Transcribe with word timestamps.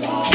today. 0.00 0.25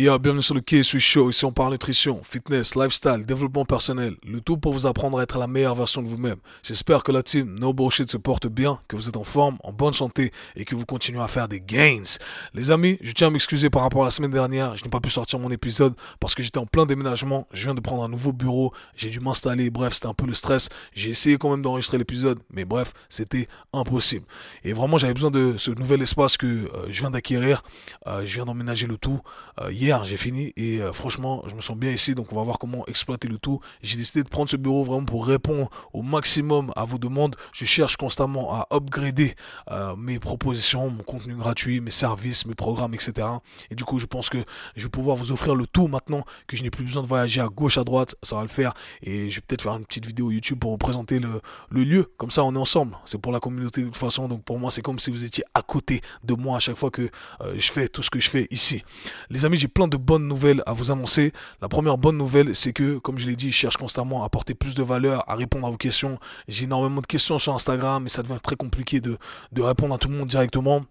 Bienvenue 0.00 0.40
sur 0.40 0.54
le 0.54 0.62
KSU 0.62 0.98
Show. 0.98 1.28
Ici, 1.28 1.44
on 1.44 1.52
parle 1.52 1.72
nutrition, 1.72 2.22
fitness, 2.24 2.74
lifestyle, 2.74 3.26
développement 3.26 3.66
personnel. 3.66 4.14
Le 4.26 4.40
tout 4.40 4.56
pour 4.56 4.72
vous 4.72 4.86
apprendre 4.86 5.18
à 5.18 5.24
être 5.24 5.36
la 5.36 5.46
meilleure 5.46 5.74
version 5.74 6.00
de 6.00 6.08
vous-même. 6.08 6.38
J'espère 6.62 7.02
que 7.02 7.12
la 7.12 7.22
team 7.22 7.58
No 7.58 7.74
Bullshit 7.74 8.10
se 8.10 8.16
porte 8.16 8.46
bien, 8.46 8.80
que 8.88 8.96
vous 8.96 9.10
êtes 9.10 9.18
en 9.18 9.24
forme, 9.24 9.58
en 9.62 9.74
bonne 9.74 9.92
santé 9.92 10.32
et 10.56 10.64
que 10.64 10.74
vous 10.74 10.86
continuez 10.86 11.20
à 11.20 11.28
faire 11.28 11.48
des 11.48 11.60
gains. 11.60 12.16
Les 12.54 12.70
amis, 12.70 12.96
je 13.02 13.12
tiens 13.12 13.26
à 13.26 13.30
m'excuser 13.30 13.68
par 13.68 13.82
rapport 13.82 14.00
à 14.00 14.06
la 14.06 14.10
semaine 14.10 14.30
dernière. 14.30 14.74
Je 14.74 14.84
n'ai 14.84 14.90
pas 14.90 15.00
pu 15.00 15.10
sortir 15.10 15.38
mon 15.38 15.50
épisode 15.50 15.92
parce 16.18 16.34
que 16.34 16.42
j'étais 16.42 16.56
en 16.56 16.66
plein 16.66 16.86
déménagement. 16.86 17.46
Je 17.52 17.64
viens 17.64 17.74
de 17.74 17.80
prendre 17.80 18.02
un 18.02 18.08
nouveau 18.08 18.32
bureau. 18.32 18.72
J'ai 18.96 19.10
dû 19.10 19.20
m'installer. 19.20 19.68
Bref, 19.68 19.92
c'était 19.92 20.08
un 20.08 20.14
peu 20.14 20.24
le 20.24 20.34
stress. 20.34 20.70
J'ai 20.94 21.10
essayé 21.10 21.36
quand 21.36 21.50
même 21.50 21.60
d'enregistrer 21.60 21.98
l'épisode, 21.98 22.38
mais 22.50 22.64
bref, 22.64 22.94
c'était 23.10 23.48
impossible. 23.74 24.24
Et 24.64 24.72
vraiment, 24.72 24.96
j'avais 24.96 25.14
besoin 25.14 25.30
de 25.30 25.56
ce 25.58 25.70
nouvel 25.72 26.00
espace 26.00 26.38
que 26.38 26.46
euh, 26.46 26.86
je 26.88 27.00
viens 27.00 27.10
d'acquérir. 27.10 27.62
Euh, 28.06 28.24
je 28.24 28.36
viens 28.36 28.46
d'emménager 28.46 28.86
le 28.86 28.96
tout 28.96 29.20
euh, 29.60 29.70
hier 29.70 29.89
j'ai 30.04 30.16
fini 30.16 30.52
et 30.56 30.80
euh, 30.80 30.92
franchement, 30.92 31.42
je 31.46 31.54
me 31.54 31.60
sens 31.60 31.76
bien 31.76 31.90
ici. 31.90 32.14
Donc, 32.14 32.32
on 32.32 32.36
va 32.36 32.42
voir 32.42 32.58
comment 32.58 32.86
exploiter 32.86 33.28
le 33.28 33.38
tout. 33.38 33.60
J'ai 33.82 33.96
décidé 33.96 34.22
de 34.22 34.28
prendre 34.28 34.48
ce 34.48 34.56
bureau 34.56 34.84
vraiment 34.84 35.04
pour 35.04 35.26
répondre 35.26 35.68
au 35.92 36.02
maximum 36.02 36.72
à 36.76 36.84
vos 36.84 36.98
demandes. 36.98 37.36
Je 37.52 37.64
cherche 37.64 37.96
constamment 37.96 38.54
à 38.54 38.68
upgrader 38.72 39.34
euh, 39.70 39.96
mes 39.96 40.18
propositions, 40.18 40.90
mon 40.90 41.02
contenu 41.02 41.34
gratuit, 41.34 41.80
mes 41.80 41.90
services, 41.90 42.46
mes 42.46 42.54
programmes, 42.54 42.94
etc. 42.94 43.26
Et 43.70 43.74
du 43.74 43.84
coup, 43.84 43.98
je 43.98 44.06
pense 44.06 44.30
que 44.30 44.38
je 44.76 44.84
vais 44.84 44.90
pouvoir 44.90 45.16
vous 45.16 45.32
offrir 45.32 45.54
le 45.54 45.66
tout 45.66 45.88
maintenant 45.88 46.24
que 46.46 46.56
je 46.56 46.62
n'ai 46.62 46.70
plus 46.70 46.84
besoin 46.84 47.02
de 47.02 47.08
voyager 47.08 47.40
à 47.40 47.48
gauche, 47.48 47.78
à 47.78 47.84
droite. 47.84 48.14
Ça 48.22 48.36
va 48.36 48.42
le 48.42 48.48
faire. 48.48 48.74
Et 49.02 49.28
je 49.28 49.36
vais 49.36 49.42
peut-être 49.46 49.62
faire 49.62 49.76
une 49.76 49.84
petite 49.84 50.06
vidéo 50.06 50.30
YouTube 50.30 50.58
pour 50.58 50.70
vous 50.70 50.78
présenter 50.78 51.18
le, 51.18 51.40
lieu. 51.70 52.12
Comme 52.16 52.30
ça, 52.30 52.44
on 52.44 52.54
est 52.54 52.58
ensemble. 52.58 52.96
C'est 53.04 53.20
pour 53.20 53.32
la 53.32 53.40
communauté 53.40 53.80
de 53.82 53.86
toute 53.86 53.96
façon. 53.96 54.28
Donc, 54.28 54.44
pour 54.44 54.58
moi, 54.58 54.70
c'est 54.70 54.82
comme 54.82 54.98
si 54.98 55.10
vous 55.10 55.24
étiez 55.24 55.44
à 55.54 55.62
côté 55.62 56.00
de 56.24 56.34
moi 56.34 56.56
à 56.56 56.60
chaque 56.60 56.76
fois 56.76 56.90
que 56.90 57.10
euh, 57.40 57.54
je 57.56 57.72
fais 57.72 57.88
tout 57.88 58.02
ce 58.02 58.10
que 58.10 58.20
je 58.20 58.28
fais 58.30 58.46
ici. 58.50 58.82
Les 59.30 59.44
amis, 59.44 59.56
j'ai 59.56 59.68
de 59.88 59.96
bonnes 59.96 60.26
nouvelles 60.26 60.62
à 60.66 60.72
vous 60.72 60.90
annoncer. 60.90 61.32
La 61.60 61.68
première 61.68 61.98
bonne 61.98 62.16
nouvelle, 62.16 62.54
c'est 62.54 62.72
que, 62.72 62.98
comme 62.98 63.18
je 63.18 63.26
l'ai 63.28 63.36
dit, 63.36 63.50
je 63.50 63.56
cherche 63.56 63.76
constamment 63.76 64.22
à 64.22 64.26
apporter 64.26 64.54
plus 64.54 64.74
de 64.74 64.82
valeur, 64.82 65.28
à 65.28 65.34
répondre 65.34 65.66
à 65.66 65.70
vos 65.70 65.76
questions. 65.76 66.18
J'ai 66.48 66.64
énormément 66.64 67.00
de 67.00 67.06
questions 67.06 67.38
sur 67.38 67.54
Instagram, 67.54 68.02
mais 68.02 68.08
ça 68.08 68.22
devient 68.22 68.40
très 68.42 68.56
compliqué 68.56 69.00
de 69.00 69.18
répondre 69.56 69.94
à 69.94 69.98
tout 69.98 70.08
le 70.08 70.14
monde 70.14 70.28
directement. 70.28 70.82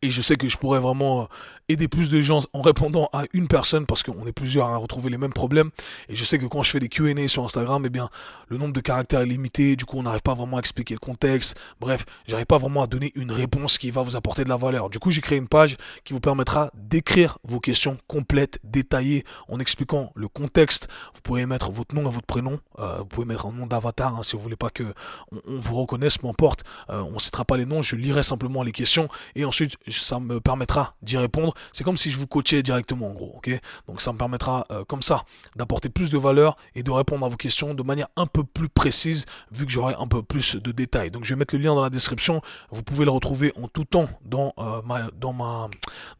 Et 0.00 0.12
je 0.12 0.22
sais 0.22 0.36
que 0.36 0.48
je 0.48 0.56
pourrais 0.56 0.78
vraiment 0.78 1.22
euh, 1.22 1.24
aider 1.68 1.88
plus 1.88 2.08
de 2.08 2.20
gens 2.20 2.38
en 2.52 2.62
répondant 2.62 3.08
à 3.12 3.24
une 3.32 3.48
personne 3.48 3.84
parce 3.84 4.04
qu'on 4.04 4.26
est 4.28 4.32
plusieurs 4.32 4.68
à 4.68 4.76
retrouver 4.76 5.10
les 5.10 5.18
mêmes 5.18 5.32
problèmes. 5.32 5.70
Et 6.08 6.14
je 6.14 6.24
sais 6.24 6.38
que 6.38 6.46
quand 6.46 6.62
je 6.62 6.70
fais 6.70 6.78
des 6.78 6.88
Q&A 6.88 7.26
sur 7.26 7.44
Instagram, 7.44 7.82
eh 7.84 7.90
bien, 7.90 8.08
le 8.46 8.58
nombre 8.58 8.72
de 8.72 8.80
caractères 8.80 9.22
est 9.22 9.26
limité. 9.26 9.74
Du 9.74 9.84
coup, 9.84 9.98
on 9.98 10.04
n'arrive 10.04 10.22
pas 10.22 10.34
vraiment 10.34 10.56
à 10.58 10.60
expliquer 10.60 10.94
le 10.94 11.00
contexte. 11.00 11.60
Bref, 11.80 12.06
j'arrive 12.28 12.46
pas 12.46 12.58
vraiment 12.58 12.82
à 12.82 12.86
donner 12.86 13.10
une 13.16 13.32
réponse 13.32 13.76
qui 13.76 13.90
va 13.90 14.02
vous 14.02 14.14
apporter 14.14 14.44
de 14.44 14.48
la 14.48 14.56
valeur. 14.56 14.88
Du 14.88 15.00
coup, 15.00 15.10
j'ai 15.10 15.20
créé 15.20 15.36
une 15.36 15.48
page 15.48 15.76
qui 16.04 16.12
vous 16.12 16.20
permettra 16.20 16.70
d'écrire 16.74 17.38
vos 17.42 17.58
questions 17.58 17.98
complètes, 18.06 18.60
détaillées, 18.62 19.24
en 19.48 19.58
expliquant 19.58 20.12
le 20.14 20.28
contexte. 20.28 20.86
Vous 21.14 21.22
pouvez 21.22 21.44
mettre 21.44 21.72
votre 21.72 21.96
nom 21.96 22.02
et 22.02 22.12
votre 22.12 22.26
prénom. 22.26 22.60
Euh, 22.78 22.98
vous 22.98 23.06
pouvez 23.06 23.26
mettre 23.26 23.46
un 23.46 23.52
nom 23.52 23.66
d'avatar 23.66 24.16
hein, 24.16 24.22
si 24.22 24.36
vous 24.36 24.42
voulez 24.42 24.54
pas 24.54 24.70
que 24.70 24.84
on, 25.32 25.58
vous 25.58 25.74
reconnaisse, 25.74 26.18
peu 26.18 26.28
importe. 26.28 26.62
Euh, 26.88 27.02
on 27.02 27.14
ne 27.14 27.18
citera 27.18 27.44
pas 27.44 27.56
les 27.56 27.66
noms, 27.66 27.82
je 27.82 27.96
lirai 27.96 28.22
simplement 28.22 28.62
les 28.62 28.72
questions 28.72 29.08
et 29.34 29.44
ensuite 29.44 29.76
ça 29.90 30.20
me 30.20 30.40
permettra 30.40 30.94
d'y 31.02 31.16
répondre 31.16 31.54
c'est 31.72 31.84
comme 31.84 31.96
si 31.96 32.10
je 32.10 32.18
vous 32.18 32.26
coachais 32.26 32.62
directement 32.62 33.08
en 33.08 33.12
gros, 33.12 33.32
ok? 33.36 33.50
Donc 33.86 34.00
ça 34.00 34.12
me 34.12 34.18
permettra 34.18 34.66
euh, 34.70 34.84
comme 34.84 35.02
ça 35.02 35.24
d'apporter 35.56 35.88
plus 35.88 36.10
de 36.10 36.18
valeur 36.18 36.56
et 36.74 36.82
de 36.82 36.90
répondre 36.90 37.24
à 37.24 37.28
vos 37.28 37.36
questions 37.36 37.74
de 37.74 37.82
manière 37.82 38.08
un 38.16 38.26
peu 38.26 38.44
plus 38.44 38.68
précise 38.68 39.26
vu 39.50 39.66
que 39.66 39.72
j'aurai 39.72 39.94
un 39.98 40.06
peu 40.06 40.22
plus 40.22 40.56
de 40.56 40.72
détails. 40.72 41.10
Donc 41.10 41.24
je 41.24 41.34
vais 41.34 41.38
mettre 41.38 41.54
le 41.54 41.62
lien 41.62 41.74
dans 41.74 41.82
la 41.82 41.90
description. 41.90 42.42
Vous 42.70 42.82
pouvez 42.82 43.04
le 43.04 43.10
retrouver 43.10 43.52
en 43.60 43.68
tout 43.68 43.84
temps 43.84 44.08
dans 44.24 44.54
euh, 44.58 44.82
ma 44.84 45.10
dans 45.12 45.32
ma 45.32 45.68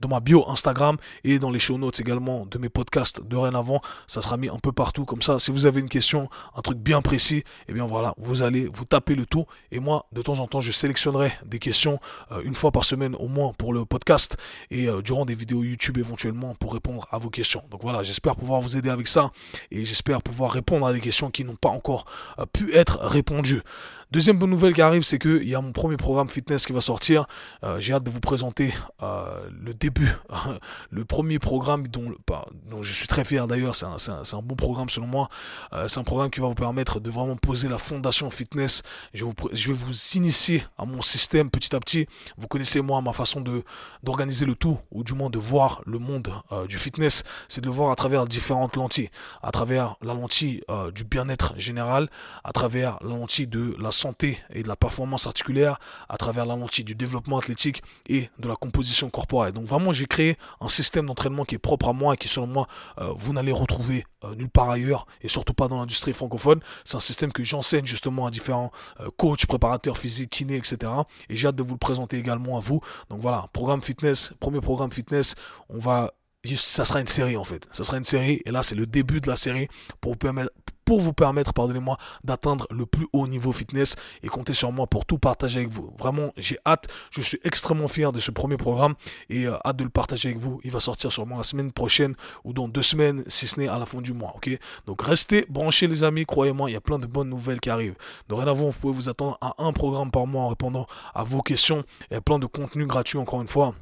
dans 0.01 0.09
ma 0.09 0.21
bio 0.21 0.49
Instagram 0.49 0.97
et 1.25 1.39
dans 1.39 1.51
les 1.51 1.59
show 1.59 1.79
notes 1.79 2.01
également 2.01 2.47
de 2.47 2.59
mes 2.59 2.69
podcasts 2.69 3.23
dorénavant. 3.23 3.81
Ça 4.07 4.23
sera 4.23 4.37
mis 4.37 4.49
un 4.49 4.59
peu 4.59 4.73
partout 4.73 5.05
comme 5.05 5.23
ça. 5.23 5.39
Si 5.39 5.51
vous 5.51 5.67
avez 5.67 5.81
une 5.81 5.89
question, 5.89 6.29
un 6.55 6.63
truc 6.63 6.79
bien 6.79 7.03
précis, 7.03 7.39
et 7.39 7.45
eh 7.69 7.73
bien 7.73 7.87
voilà, 7.87 8.15
vous 8.19 8.43
allez 8.43 8.69
vous 8.73 8.85
taper 8.85 9.15
le 9.15 9.27
tout 9.27 9.47
et 9.71 9.81
moi 9.81 10.07
de 10.13 10.23
temps 10.23 10.39
en 10.39 10.47
temps 10.47 10.61
je 10.61 10.73
sélectionnerai 10.73 11.33
des 11.45 11.59
questions 11.59 12.01
euh, 12.33 12.41
une 12.45 12.55
fois 12.55 12.71
par 12.71 12.85
semaine 12.85 13.15
au 13.17 13.29
moins 13.29 13.53
pour 13.59 13.75
le 13.75 13.85
podcast 13.85 14.37
et 14.71 14.89
durant 15.05 15.27
des 15.27 15.35
vidéos 15.35 15.63
YouTube 15.63 15.99
éventuellement 15.99 16.55
pour 16.55 16.73
répondre 16.73 17.07
à 17.11 17.19
vos 17.19 17.29
questions. 17.29 17.63
Donc 17.71 17.83
voilà, 17.83 18.03
j'espère 18.03 18.37
pouvoir 18.37 18.61
vous 18.61 18.77
aider 18.77 18.89
avec 18.89 19.09
ça 19.09 19.31
et 19.71 19.85
j'espère 19.85 20.23
pouvoir 20.23 20.53
répondre 20.53 20.87
à 20.87 20.93
des 20.93 21.01
questions 21.01 21.31
qui 21.31 21.45
n'ont 21.45 21.57
pas 21.57 21.69
encore 21.69 22.07
euh, 22.39 22.47
pu 22.47 22.75
être 22.75 22.99
répondues. 23.01 23.63
Deuxième 24.11 24.39
bonne 24.39 24.49
nouvelle 24.49 24.73
qui 24.73 24.81
arrive, 24.81 25.03
c'est 25.03 25.19
qu'il 25.19 25.47
y 25.47 25.55
a 25.55 25.61
mon 25.61 25.73
premier 25.73 25.99
programme 25.99 26.31
fitness 26.31 26.65
qui 26.65 26.73
va 26.73 26.81
sortir. 26.81 27.27
Euh, 27.63 27.79
j'ai 27.79 27.93
hâte 27.93 28.05
de 28.05 28.11
vous 28.11 28.21
présenter 28.21 28.73
euh, 29.03 29.47
le 29.51 29.75
début, 29.75 30.11
le 30.91 31.05
premier 31.05 31.39
programme 31.39 31.87
dont, 31.87 32.15
dont, 32.71 32.83
je 32.83 32.95
suis 32.95 33.07
très 33.07 33.23
fier 33.27 33.47
d'ailleurs. 33.47 33.75
C'est 33.75 33.85
un, 33.85 34.43
bon 34.43 34.55
programme 34.55 34.89
selon 34.89 35.07
moi. 35.07 35.29
Euh, 35.75 35.89
c'est 35.89 36.01
un 36.01 36.05
programme 36.05 36.31
qui 36.31 36.41
va 36.41 36.47
vous 36.47 36.55
permettre 36.55 37.01
de 37.01 37.11
vraiment 37.11 37.37
poser 37.37 37.69
la 37.69 37.77
fondation 37.77 38.31
fitness. 38.31 38.83
Je 39.13 39.27
je 39.53 39.69
vais 39.69 39.75
vous 39.75 39.93
initier 40.15 40.65
à 40.79 40.87
mon 40.87 41.03
système 41.03 41.51
petit 41.51 41.77
à 41.77 41.81
petit. 41.81 42.07
Vous 42.39 42.49
connaissez 42.49 42.81
moi 42.81 43.03
ma 43.03 43.13
façon 43.13 43.45
d'organiser 44.03 44.47
le 44.47 44.55
tout, 44.55 44.79
ou 44.91 45.05
du 45.05 45.13
moins 45.13 45.29
de 45.29 45.39
voir 45.39 45.83
le 45.85 45.99
monde 45.99 46.33
du 46.67 46.79
fitness. 46.79 47.25
C'est 47.47 47.61
de 47.61 47.67
le 47.67 47.73
voir 47.73 47.91
à 47.91 47.97
travers 47.97 48.27
différentes 48.27 48.75
lentilles. 48.77 49.11
À 49.43 49.51
travers 49.51 49.97
la 50.01 50.15
lentille 50.15 50.63
du 50.95 51.05
bien-être 51.05 51.53
général, 51.59 52.09
à 52.43 52.53
travers 52.53 52.97
la 53.03 53.11
lentille 53.11 53.47
de 53.47 53.77
la 53.79 53.91
santé 53.99 54.39
et 54.51 54.63
de 54.63 54.69
la 54.69 54.77
performance 54.77 55.27
articulaire 55.27 55.79
à 56.09 56.17
travers 56.17 56.47
la 56.47 56.57
lentille 56.57 56.85
du 56.85 56.95
développement 56.95 57.39
athlétique 57.39 57.83
et 58.09 58.31
de 58.39 58.49
la 58.49 58.57
composition 58.57 59.11
corporelle. 59.11 59.53
Donc 59.53 59.67
vraiment, 59.67 59.93
j'ai 59.93 60.07
créé 60.07 60.39
un 60.61 60.69
système 60.69 61.07
d'entraînement 61.07 61.45
qui 61.45 61.55
est 61.57 61.59
propre 61.59 61.89
à 61.89 61.93
moi 61.93 62.15
et 62.15 62.17
qui, 62.17 62.29
selon 62.29 62.47
moi, 62.47 62.69
euh, 62.99 63.13
vous 63.17 63.33
n'allez 63.33 63.53
retrouver 63.53 64.05
euh, 64.25 64.35
nulle 64.35 64.49
part 64.49 64.71
ailleurs 64.71 65.07
et 65.21 65.29
surtout 65.29 65.55
pas 65.55 65.69
dans 65.69 65.79
l'industrie 65.79 66.13
francophone. 66.13 66.61
C'est 66.85 66.97
un 66.97 67.01
système 67.01 67.33
que 67.33 67.45
j'enseigne 67.45 67.87
justement 67.87 68.27
à 68.27 68.31
différents 68.31 68.73
euh, 69.01 69.11
coachs, 69.17 69.47
préparateurs 69.47 69.99
physiques, 69.99 70.31
kinés, 70.31 70.57
etc. 70.57 70.93
Et 71.29 71.37
j'ai 71.37 71.49
hâte 71.49 71.57
de 71.57 71.63
vous 71.63 71.75
le 71.75 71.79
présenter 71.79 72.19
également 72.19 72.57
à 72.57 72.61
vous. 72.61 72.81
Donc 73.11 73.21
voilà, 73.21 73.49
programme 73.53 73.83
fitness, 73.83 74.33
premier 74.41 74.61
programme 74.61 74.93
fitness, 74.93 75.35
on 75.69 75.79
va 75.79 76.13
ça 76.57 76.85
sera 76.85 77.01
une 77.01 77.09
série 77.09 77.37
en 77.37 77.45
fait. 77.45 77.67
Ça 77.73 77.85
sera 77.85 77.99
une 77.99 78.05
série 78.05 78.41
et 78.45 78.51
là 78.51 78.63
c'est 78.63 78.75
le 78.75 78.87
début 78.87 79.21
de 79.21 79.29
la 79.29 79.37
série 79.37 79.69
pour 80.01 80.13
vous 80.13 80.19
permettre, 80.19 80.51
pour 80.89 81.01
vous 81.01 81.13
permettre, 81.13 81.53
pardonnez-moi, 81.53 81.99
d'atteindre 82.25 82.67
le 82.71 82.87
plus 82.87 83.07
haut 83.13 83.27
niveau 83.27 83.53
fitness 83.53 83.95
et 84.23 84.29
comptez 84.29 84.55
sur 84.55 84.73
moi 84.73 84.87
pour 84.87 85.05
tout 85.05 85.19
partager 85.19 85.61
avec 85.61 85.71
vous. 85.71 85.93
Vraiment, 85.99 86.33
j'ai 86.39 86.57
hâte, 86.65 86.87
je 87.11 87.21
suis 87.21 87.39
extrêmement 87.45 87.89
fier 87.89 88.11
de 88.11 88.21
ce 88.21 88.31
premier 88.31 88.57
programme 88.57 88.95
et 89.29 89.47
euh, 89.47 89.59
hâte 89.67 89.77
de 89.77 89.85
le 89.85 89.91
partager 89.91 90.31
avec 90.31 90.41
vous. 90.41 90.63
Il 90.65 90.71
va 90.71 90.81
sortir 90.81 91.13
sûrement 91.13 91.37
la 91.37 91.43
semaine 91.43 91.73
prochaine 91.73 92.15
ou 92.43 92.55
dans 92.55 92.69
deux 92.69 92.81
semaines, 92.81 93.23
si 93.27 93.47
ce 93.47 93.61
n'est 93.61 93.69
à 93.69 93.79
la 93.79 93.85
fin 93.85 94.01
du 94.01 94.15
mois, 94.15 94.33
ok? 94.37 94.49
Donc 94.87 95.03
restez 95.03 95.45
branchés 95.51 95.89
les 95.89 96.05
amis, 96.05 96.25
croyez-moi, 96.25 96.71
il 96.71 96.73
y 96.73 96.77
a 96.77 96.81
plein 96.81 96.99
de 96.99 97.07
bonnes 97.07 97.29
nouvelles 97.29 97.61
qui 97.61 97.69
arrivent. 97.69 97.97
Dorénavant, 98.31 98.71
vous 98.71 98.81
pouvez 98.81 98.95
vous 98.95 99.11
attendre 99.11 99.37
à 99.43 99.57
un 99.59 99.75
programme 99.75 100.11
par 100.11 100.27
mois 100.27 100.45
en 100.45 100.49
répondant 100.49 100.87
à 101.15 101.23
vos 101.23 101.43
questions. 101.43 101.85
Y 102.11 102.15
a 102.15 102.23
plein 102.23 102.39
de 102.39 102.47
contenus 102.47 102.87
gratuits 102.87 103.19
encore 103.19 103.43
une 103.43 103.49
fois 103.49 103.75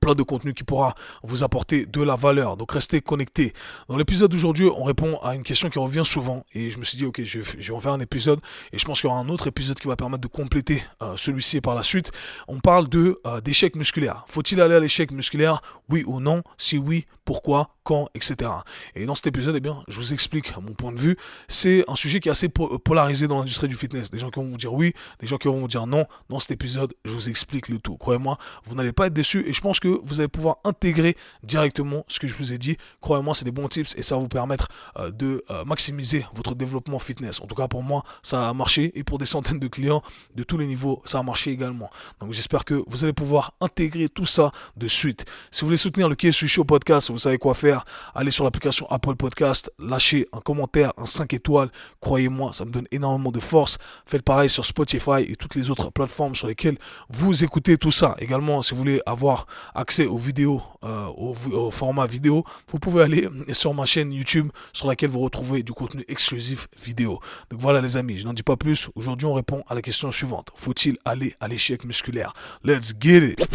plein 0.00 0.14
de 0.14 0.22
contenu 0.22 0.54
qui 0.54 0.64
pourra 0.64 0.94
vous 1.22 1.42
apporter 1.42 1.86
de 1.86 2.02
la 2.02 2.16
valeur. 2.16 2.56
Donc 2.56 2.72
restez 2.72 3.00
connectés. 3.00 3.52
Dans 3.88 3.96
l'épisode 3.96 4.30
d'aujourd'hui, 4.30 4.66
on 4.66 4.84
répond 4.84 5.18
à 5.22 5.34
une 5.34 5.42
question 5.42 5.70
qui 5.70 5.78
revient 5.78 6.04
souvent 6.04 6.44
et 6.52 6.70
je 6.70 6.78
me 6.78 6.84
suis 6.84 6.98
dit 6.98 7.04
ok, 7.04 7.22
je, 7.24 7.40
vais 7.40 7.70
en 7.70 7.80
faire 7.80 7.92
un 7.92 8.00
épisode 8.00 8.40
et 8.72 8.78
je 8.78 8.84
pense 8.84 9.00
qu'il 9.00 9.08
y 9.08 9.12
aura 9.12 9.20
un 9.20 9.28
autre 9.28 9.46
épisode 9.46 9.78
qui 9.78 9.88
va 9.88 9.96
permettre 9.96 10.22
de 10.22 10.28
compléter 10.28 10.82
euh, 11.02 11.16
celui-ci 11.16 11.60
par 11.60 11.74
la 11.74 11.82
suite. 11.82 12.12
On 12.48 12.60
parle 12.60 12.88
de 12.88 13.20
euh, 13.26 13.40
d'échec 13.40 13.76
musculaire. 13.76 14.24
Faut-il 14.28 14.60
aller 14.60 14.74
à 14.74 14.80
l'échec 14.80 15.10
musculaire? 15.10 15.62
Oui 15.88 16.04
ou 16.06 16.20
non? 16.20 16.42
Si 16.58 16.78
oui, 16.78 17.06
pourquoi 17.24 17.70
quand, 17.84 18.08
etc. 18.14 18.50
Et 18.94 19.04
dans 19.04 19.14
cet 19.14 19.26
épisode, 19.26 19.54
eh 19.56 19.60
bien, 19.60 19.82
je 19.88 19.98
vous 19.98 20.12
explique 20.12 20.56
mon 20.56 20.72
point 20.72 20.90
de 20.90 20.98
vue. 20.98 21.16
C'est 21.48 21.84
un 21.88 21.96
sujet 21.96 22.18
qui 22.20 22.28
est 22.28 22.32
assez 22.32 22.48
polarisé 22.48 23.28
dans 23.28 23.38
l'industrie 23.38 23.68
du 23.68 23.76
fitness. 23.76 24.10
Des 24.10 24.18
gens 24.18 24.30
qui 24.30 24.40
vont 24.40 24.46
vous 24.46 24.56
dire 24.56 24.72
oui, 24.72 24.94
des 25.20 25.26
gens 25.26 25.36
qui 25.36 25.48
vont 25.48 25.58
vous 25.58 25.68
dire 25.68 25.86
non. 25.86 26.06
Dans 26.30 26.38
cet 26.38 26.50
épisode, 26.50 26.94
je 27.04 27.10
vous 27.10 27.28
explique 27.28 27.68
le 27.68 27.78
tout. 27.78 27.96
Croyez-moi, 27.96 28.38
vous 28.64 28.74
n'allez 28.74 28.92
pas 28.92 29.06
être 29.06 29.12
déçus 29.12 29.44
et 29.46 29.52
je 29.52 29.60
pense 29.60 29.80
que 29.80 30.00
vous 30.02 30.20
allez 30.20 30.28
pouvoir 30.28 30.56
intégrer 30.64 31.16
directement 31.42 32.04
ce 32.08 32.18
que 32.18 32.26
je 32.26 32.34
vous 32.34 32.52
ai 32.52 32.58
dit. 32.58 32.76
Croyez-moi, 33.00 33.34
c'est 33.34 33.44
des 33.44 33.50
bons 33.50 33.68
tips 33.68 33.94
et 33.96 34.02
ça 34.02 34.16
va 34.16 34.22
vous 34.22 34.28
permettre 34.28 34.68
euh, 34.96 35.10
de 35.10 35.44
euh, 35.50 35.64
maximiser 35.64 36.24
votre 36.34 36.54
développement 36.54 36.98
fitness. 36.98 37.40
En 37.40 37.46
tout 37.46 37.54
cas, 37.54 37.68
pour 37.68 37.82
moi, 37.82 38.02
ça 38.22 38.48
a 38.48 38.54
marché 38.54 38.92
et 38.98 39.04
pour 39.04 39.18
des 39.18 39.26
centaines 39.26 39.58
de 39.58 39.68
clients 39.68 40.02
de 40.34 40.42
tous 40.42 40.56
les 40.56 40.66
niveaux, 40.66 41.02
ça 41.04 41.18
a 41.18 41.22
marché 41.22 41.50
également. 41.50 41.90
Donc, 42.20 42.32
j'espère 42.32 42.64
que 42.64 42.82
vous 42.86 43.04
allez 43.04 43.12
pouvoir 43.12 43.52
intégrer 43.60 44.08
tout 44.08 44.26
ça 44.26 44.52
de 44.76 44.88
suite. 44.88 45.26
Si 45.50 45.60
vous 45.60 45.66
voulez 45.66 45.76
soutenir 45.76 46.08
le 46.08 46.14
KSU 46.14 46.48
Show 46.48 46.64
Podcast, 46.64 47.10
vous 47.14 47.20
savez 47.20 47.38
quoi 47.38 47.54
faire, 47.54 47.84
allez 48.14 48.32
sur 48.32 48.42
l'application 48.42 48.90
Apple 48.90 49.14
Podcast, 49.14 49.70
lâchez 49.78 50.26
un 50.32 50.40
commentaire, 50.40 50.92
un 50.96 51.06
5 51.06 51.32
étoiles. 51.32 51.70
Croyez-moi, 52.00 52.52
ça 52.52 52.64
me 52.64 52.72
donne 52.72 52.88
énormément 52.90 53.30
de 53.30 53.38
force. 53.38 53.78
Faites 54.04 54.22
pareil 54.22 54.50
sur 54.50 54.64
Spotify 54.64 55.22
et 55.28 55.36
toutes 55.36 55.54
les 55.54 55.70
autres 55.70 55.90
plateformes 55.90 56.34
sur 56.34 56.48
lesquelles 56.48 56.76
vous 57.08 57.44
écoutez 57.44 57.78
tout 57.78 57.92
ça. 57.92 58.16
Également, 58.18 58.62
si 58.62 58.72
vous 58.72 58.78
voulez 58.78 59.00
avoir 59.06 59.46
accès 59.76 60.06
aux 60.06 60.18
vidéos, 60.18 60.60
euh, 60.82 61.06
au, 61.16 61.70
format 61.70 62.06
vidéo, 62.06 62.44
vous 62.68 62.80
pouvez 62.80 63.04
aller 63.04 63.28
sur 63.52 63.72
ma 63.74 63.86
chaîne 63.86 64.12
YouTube 64.12 64.50
sur 64.72 64.88
laquelle 64.88 65.10
vous 65.10 65.20
retrouvez 65.20 65.62
du 65.62 65.72
contenu 65.72 66.04
exclusif 66.08 66.66
vidéo. 66.84 67.20
Donc 67.50 67.60
voilà 67.60 67.80
les 67.80 67.96
amis, 67.96 68.18
je 68.18 68.24
n'en 68.24 68.32
dis 68.32 68.42
pas 68.42 68.56
plus. 68.56 68.90
Aujourd'hui, 68.96 69.26
on 69.26 69.34
répond 69.34 69.62
à 69.68 69.74
la 69.74 69.82
question 69.82 70.10
suivante. 70.10 70.50
Faut-il 70.56 70.98
aller 71.04 71.34
à 71.38 71.46
l'échec 71.46 71.84
musculaire? 71.84 72.32
Let's 72.64 72.92
get 73.00 73.18
it 73.18 73.46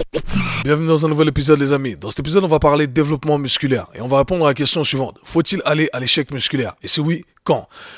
Bienvenue 0.63 0.87
dans 0.87 1.05
un 1.05 1.09
nouvel 1.09 1.27
épisode 1.27 1.59
les 1.59 1.73
amis. 1.73 1.95
Dans 1.95 2.09
cet 2.09 2.19
épisode, 2.19 2.43
on 2.43 2.47
va 2.47 2.59
parler 2.59 2.87
développement 2.87 3.37
musculaire 3.37 3.48
et 3.93 4.01
on 4.01 4.07
va 4.07 4.19
répondre 4.19 4.45
à 4.45 4.49
la 4.49 4.53
question 4.53 4.83
suivante. 4.83 5.17
Faut-il 5.23 5.61
aller 5.65 5.89
à 5.93 5.99
l'échec 5.99 6.31
musculaire? 6.31 6.75
Et 6.81 6.87
si 6.87 7.01
oui, 7.01 7.25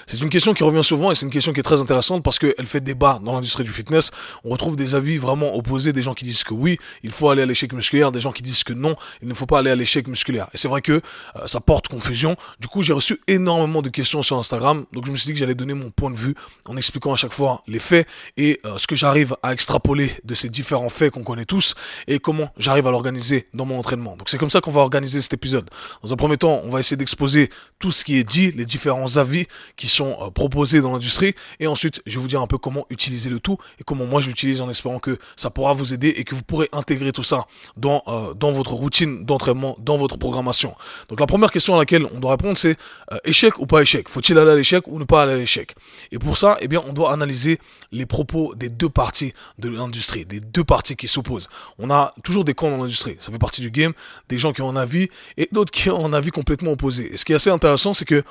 c'est 0.07 0.19
une 0.19 0.30
question 0.30 0.53
qui 0.53 0.63
revient 0.63 0.83
souvent 0.83 1.12
et 1.12 1.15
c'est 1.15 1.25
une 1.25 1.31
question 1.31 1.53
qui 1.53 1.59
est 1.59 1.63
très 1.63 1.81
intéressante 1.81 2.24
parce 2.24 2.39
qu'elle 2.39 2.65
fait 2.65 2.81
débat 2.81 3.19
dans 3.24 3.33
l'industrie 3.33 3.63
du 3.63 3.71
fitness. 3.71 4.12
On 4.44 4.50
retrouve 4.50 4.75
des 4.75 4.95
avis 4.95 5.18
vraiment 5.18 5.56
opposés, 5.56 5.94
des 5.94 6.01
gens 6.01 6.13
qui 6.13 6.25
disent 6.25 6.44
que 6.44 6.53
oui, 6.53 6.77
il 7.03 7.12
faut 7.12 7.30
aller 7.30 7.42
à 7.42 7.45
l'échec 7.45 7.74
musculaire, 7.74 8.12
des 8.12 8.19
gens 8.19 8.31
qui 8.31 8.44
disent 8.44 8.63
que 8.63 8.74
non, 8.74 8.95
il 9.21 9.27
ne 9.27 9.33
faut 9.33 9.45
pas 9.45 9.59
aller 9.59 9.71
à 9.71 9.75
l'échec 9.75 10.07
musculaire. 10.07 10.48
Et 10.53 10.57
c'est 10.57 10.68
vrai 10.68 10.81
que 10.81 10.94
euh, 10.94 11.48
ça 11.48 11.59
porte 11.59 11.88
confusion. 11.88 12.36
Du 12.59 12.68
coup, 12.68 12.81
j'ai 12.81 12.94
reçu 12.94 13.19
énormément 13.27 13.81
de 13.81 13.89
questions 13.89 14.24
sur 14.24 14.38
Instagram, 14.38 14.86
donc 14.94 15.06
je 15.06 15.12
me 15.12 15.18
suis 15.18 15.27
dit 15.27 15.33
que 15.33 15.39
j'allais 15.39 15.56
donner 15.56 15.74
mon 15.74 15.89
point 15.89 16.12
de 16.12 16.18
vue 16.18 16.36
en 16.65 16.77
expliquant 16.77 17.13
à 17.13 17.15
chaque 17.15 17.33
fois 17.33 17.63
les 17.68 17.80
faits 17.80 18.07
et 18.38 18.59
euh, 18.65 18.77
ce 18.77 18.88
que 18.88 18.95
j'arrive 18.95 19.36
à 19.44 19.54
extrapoler 19.54 20.12
de 20.24 20.36
ces 20.36 20.50
différents 20.50 20.89
faits 20.89 21.12
qu'on 21.12 21.24
connaît 21.24 21.45
tous 21.45 21.75
et 22.07 22.19
comment 22.19 22.50
j'arrive 22.57 22.88
à 22.88 22.92
l'organiser 22.92 23.47
dans 23.54 23.65
mon 23.65 23.80
entraînement. 23.80 24.15
Donc 24.18 24.30
c'est 24.30 24.38
comme 24.38 24.50
ça 24.50 24.62
qu'on 24.62 24.71
va 24.71 24.81
organiser 24.81 25.21
cet 25.21 25.33
épisode. 25.33 25.69
Dans 26.04 26.13
un 26.13 26.15
premier 26.15 26.38
temps, 26.38 26.62
on 26.63 26.69
va 26.69 26.80
essayer 26.80 26.97
d'exposer 26.97 27.50
tout 27.80 27.92
ce 27.92 28.06
qui 28.06 28.18
est 28.18 28.24
dit, 28.24 28.51
les 28.51 28.65
différents 28.65 29.18
avis 29.18 29.40
qui 29.75 29.88
sont 29.88 30.17
euh, 30.19 30.29
proposés 30.29 30.81
dans 30.81 30.93
l'industrie. 30.93 31.33
Et 31.59 31.67
ensuite, 31.67 32.01
je 32.05 32.15
vais 32.15 32.21
vous 32.21 32.27
dire 32.27 32.41
un 32.41 32.47
peu 32.47 32.57
comment 32.57 32.85
utiliser 32.89 33.29
le 33.29 33.39
tout 33.39 33.57
et 33.79 33.83
comment 33.83 34.05
moi 34.05 34.21
je 34.21 34.27
l'utilise 34.27 34.61
en 34.61 34.69
espérant 34.69 34.99
que 34.99 35.17
ça 35.35 35.49
pourra 35.49 35.73
vous 35.73 35.93
aider 35.93 36.09
et 36.09 36.23
que 36.23 36.35
vous 36.35 36.43
pourrez 36.43 36.69
intégrer 36.71 37.11
tout 37.11 37.23
ça 37.23 37.47
dans, 37.77 38.03
euh, 38.07 38.33
dans 38.33 38.51
votre 38.51 38.73
routine 38.73 39.25
d'entraînement, 39.25 39.75
dans 39.79 39.97
votre 39.97 40.17
programmation. 40.17 40.75
Donc 41.09 41.19
la 41.19 41.27
première 41.27 41.51
question 41.51 41.75
à 41.75 41.79
laquelle 41.79 42.05
on 42.13 42.19
doit 42.19 42.31
répondre, 42.31 42.57
c'est 42.57 42.77
euh, 43.11 43.17
échec 43.23 43.59
ou 43.59 43.65
pas 43.65 43.81
échec? 43.81 44.09
Faut-il 44.09 44.38
aller 44.38 44.51
à 44.51 44.55
l'échec 44.55 44.88
ou 44.88 44.99
ne 44.99 45.03
pas 45.03 45.23
aller 45.23 45.33
à 45.33 45.38
l'échec? 45.38 45.75
Et 46.11 46.19
pour 46.19 46.37
ça, 46.37 46.57
eh 46.61 46.67
bien, 46.67 46.83
on 46.87 46.94
doit 46.94 47.11
analyser 47.11 47.59
les 47.91 48.05
propos 48.05 48.53
des 48.55 48.69
deux 48.69 48.89
parties 48.89 49.33
de 49.59 49.69
l'industrie, 49.69 50.25
des 50.25 50.39
deux 50.39 50.63
parties 50.63 50.95
qui 50.95 51.07
s'opposent. 51.07 51.49
On 51.77 51.89
a 51.89 52.13
toujours 52.23 52.44
des 52.44 52.53
camps 52.53 52.71
dans 52.71 52.77
l'industrie. 52.77 53.17
Ça 53.19 53.31
fait 53.31 53.37
partie 53.37 53.61
du 53.61 53.71
game, 53.71 53.94
des 54.29 54.37
gens 54.37 54.53
qui 54.53 54.61
ont 54.61 54.69
un 54.69 54.75
avis 54.75 55.09
et 55.37 55.49
d'autres 55.51 55.71
qui 55.71 55.89
ont 55.89 56.05
un 56.05 56.13
avis 56.13 56.31
complètement 56.31 56.71
opposé. 56.71 57.13
Et 57.13 57.17
ce 57.17 57.25
qui 57.25 57.33
est 57.33 57.35
assez 57.35 57.49
intéressant, 57.49 57.94
c'est 57.94 58.05
que 58.05 58.23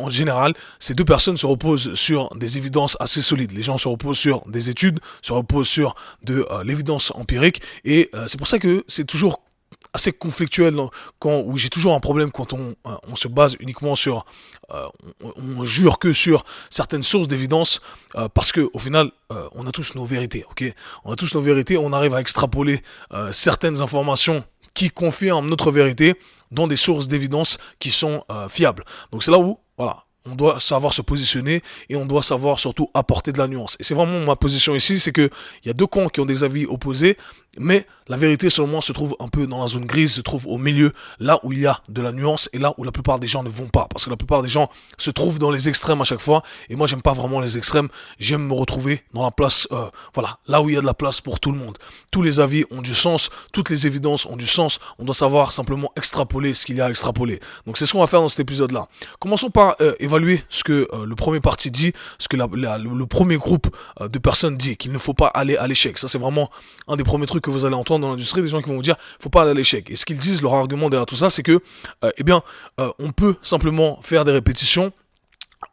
en 0.00 0.10
général, 0.10 0.54
ces 0.78 0.94
deux 0.94 1.04
personnes 1.04 1.36
se 1.36 1.46
reposent 1.46 1.94
sur 1.94 2.34
des 2.34 2.56
évidences 2.56 2.96
assez 3.00 3.22
solides. 3.22 3.52
Les 3.52 3.62
gens 3.62 3.78
se 3.78 3.88
reposent 3.88 4.18
sur 4.18 4.42
des 4.48 4.70
études, 4.70 5.00
se 5.22 5.32
reposent 5.32 5.68
sur 5.68 5.94
de 6.22 6.46
euh, 6.50 6.64
l'évidence 6.64 7.12
empirique, 7.14 7.60
et 7.84 8.10
euh, 8.14 8.26
c'est 8.26 8.38
pour 8.38 8.46
ça 8.46 8.58
que 8.58 8.84
c'est 8.88 9.06
toujours 9.06 9.42
assez 9.92 10.12
conflictuel 10.12 10.76
quand 11.18 11.42
où 11.44 11.56
j'ai 11.56 11.68
toujours 11.68 11.94
un 11.94 12.00
problème 12.00 12.30
quand 12.30 12.52
on, 12.52 12.74
euh, 12.86 12.90
on 13.08 13.16
se 13.16 13.28
base 13.28 13.56
uniquement 13.60 13.96
sur 13.96 14.24
on, 15.20 15.64
jure 15.64 15.98
que 15.98 16.12
sur 16.12 16.44
certaines 16.70 17.02
sources 17.02 17.26
d'évidence 17.26 17.80
parce 18.34 18.52
que 18.52 18.70
au 18.72 18.78
final 18.78 19.10
on 19.30 19.66
a 19.66 19.72
tous 19.72 19.96
nos 19.96 20.04
vérités 20.04 20.44
ok? 20.48 20.72
On 21.04 21.12
a 21.12 21.16
tous 21.16 21.34
nos 21.34 21.40
vérités 21.40 21.76
on 21.76 21.92
arrive 21.92 22.14
à 22.14 22.20
extrapoler 22.20 22.82
certaines 23.32 23.82
informations 23.82 24.44
qui 24.74 24.90
confirment 24.90 25.48
notre 25.48 25.70
vérité 25.70 26.14
dans 26.50 26.66
des 26.66 26.76
sources 26.76 27.08
d'évidence 27.08 27.58
qui 27.78 27.90
sont 27.90 28.24
fiables 28.48 28.84
donc 29.12 29.22
c'est 29.22 29.30
là 29.30 29.38
où 29.38 29.58
voilà. 29.80 30.04
On 30.26 30.34
doit 30.34 30.60
savoir 30.60 30.92
se 30.92 31.00
positionner 31.00 31.62
et 31.88 31.96
on 31.96 32.04
doit 32.04 32.22
savoir 32.22 32.60
surtout 32.60 32.90
apporter 32.92 33.32
de 33.32 33.38
la 33.38 33.48
nuance. 33.48 33.78
Et 33.80 33.84
c'est 33.84 33.94
vraiment 33.94 34.20
ma 34.20 34.36
position 34.36 34.74
ici, 34.74 35.00
c'est 35.00 35.12
que 35.12 35.30
il 35.64 35.68
y 35.68 35.70
a 35.70 35.72
deux 35.72 35.86
camps 35.86 36.08
qui 36.08 36.20
ont 36.20 36.26
des 36.26 36.44
avis 36.44 36.66
opposés, 36.66 37.16
mais 37.58 37.86
la 38.06 38.16
vérité, 38.16 38.50
selon 38.50 38.66
moi, 38.66 38.82
se 38.82 38.92
trouve 38.92 39.16
un 39.20 39.28
peu 39.28 39.46
dans 39.46 39.60
la 39.60 39.66
zone 39.66 39.86
grise, 39.86 40.14
se 40.14 40.20
trouve 40.20 40.46
au 40.46 40.58
milieu, 40.58 40.92
là 41.18 41.38
où 41.42 41.52
il 41.52 41.60
y 41.60 41.66
a 41.66 41.80
de 41.88 42.00
la 42.00 42.12
nuance 42.12 42.48
et 42.52 42.58
là 42.58 42.74
où 42.76 42.84
la 42.84 42.92
plupart 42.92 43.18
des 43.18 43.26
gens 43.26 43.42
ne 43.42 43.48
vont 43.48 43.68
pas. 43.68 43.86
Parce 43.90 44.04
que 44.04 44.10
la 44.10 44.16
plupart 44.16 44.42
des 44.42 44.48
gens 44.48 44.68
se 44.98 45.10
trouvent 45.10 45.38
dans 45.38 45.50
les 45.50 45.68
extrêmes 45.68 46.00
à 46.00 46.04
chaque 46.04 46.20
fois. 46.20 46.42
Et 46.68 46.76
moi, 46.76 46.86
j'aime 46.86 47.02
pas 47.02 47.12
vraiment 47.12 47.40
les 47.40 47.56
extrêmes. 47.58 47.88
J'aime 48.18 48.46
me 48.46 48.52
retrouver 48.52 49.02
dans 49.14 49.22
la 49.22 49.30
place, 49.30 49.66
euh, 49.72 49.88
voilà, 50.14 50.38
là 50.46 50.62
où 50.62 50.68
il 50.68 50.74
y 50.74 50.78
a 50.78 50.80
de 50.80 50.86
la 50.86 50.94
place 50.94 51.20
pour 51.20 51.40
tout 51.40 51.50
le 51.50 51.58
monde. 51.58 51.78
Tous 52.10 52.22
les 52.22 52.40
avis 52.40 52.64
ont 52.70 52.82
du 52.82 52.94
sens, 52.94 53.30
toutes 53.52 53.70
les 53.70 53.86
évidences 53.86 54.26
ont 54.26 54.36
du 54.36 54.46
sens. 54.46 54.78
On 54.98 55.04
doit 55.04 55.14
savoir 55.14 55.52
simplement 55.52 55.92
extrapoler 55.96 56.54
ce 56.54 56.66
qu'il 56.66 56.76
y 56.76 56.80
a 56.80 56.86
à 56.86 56.90
extrapoler. 56.90 57.40
Donc 57.66 57.78
c'est 57.78 57.86
ce 57.86 57.92
qu'on 57.92 58.00
va 58.00 58.06
faire 58.06 58.20
dans 58.20 58.28
cet 58.28 58.40
épisode-là. 58.40 58.86
Commençons 59.18 59.50
par 59.50 59.76
euh, 59.80 59.94
évaluer 60.00 60.44
ce 60.48 60.64
que 60.64 60.88
euh, 60.92 61.04
le 61.04 61.14
premier 61.16 61.40
parti 61.40 61.70
dit, 61.70 61.92
ce 62.18 62.28
que 62.28 62.36
le 62.36 63.06
premier 63.06 63.36
groupe 63.36 63.68
de 64.00 64.18
personnes 64.18 64.56
dit, 64.56 64.76
qu'il 64.76 64.92
ne 64.92 64.98
faut 64.98 65.14
pas 65.14 65.28
aller 65.28 65.56
à 65.56 65.66
l'échec. 65.66 65.98
Ça, 65.98 66.08
c'est 66.08 66.18
vraiment 66.18 66.50
un 66.88 66.96
des 66.96 67.04
premiers 67.04 67.26
trucs 67.26 67.39
que 67.40 67.50
vous 67.50 67.64
allez 67.64 67.74
entendre 67.74 68.00
dans 68.00 68.10
l'industrie, 68.10 68.42
des 68.42 68.48
gens 68.48 68.60
qui 68.60 68.68
vont 68.68 68.76
vous 68.76 68.82
dire 68.82 68.96
faut 69.18 69.28
pas 69.28 69.42
aller 69.42 69.50
à 69.50 69.54
l'échec. 69.54 69.90
Et 69.90 69.96
ce 69.96 70.04
qu'ils 70.04 70.18
disent, 70.18 70.42
leur 70.42 70.54
argument 70.54 70.90
derrière 70.90 71.06
tout 71.06 71.16
ça, 71.16 71.30
c'est 71.30 71.42
que, 71.42 71.60
euh, 72.04 72.10
eh 72.16 72.22
bien, 72.22 72.42
euh, 72.78 72.90
on 72.98 73.12
peut 73.12 73.36
simplement 73.42 74.00
faire 74.02 74.24
des 74.24 74.32
répétitions 74.32 74.92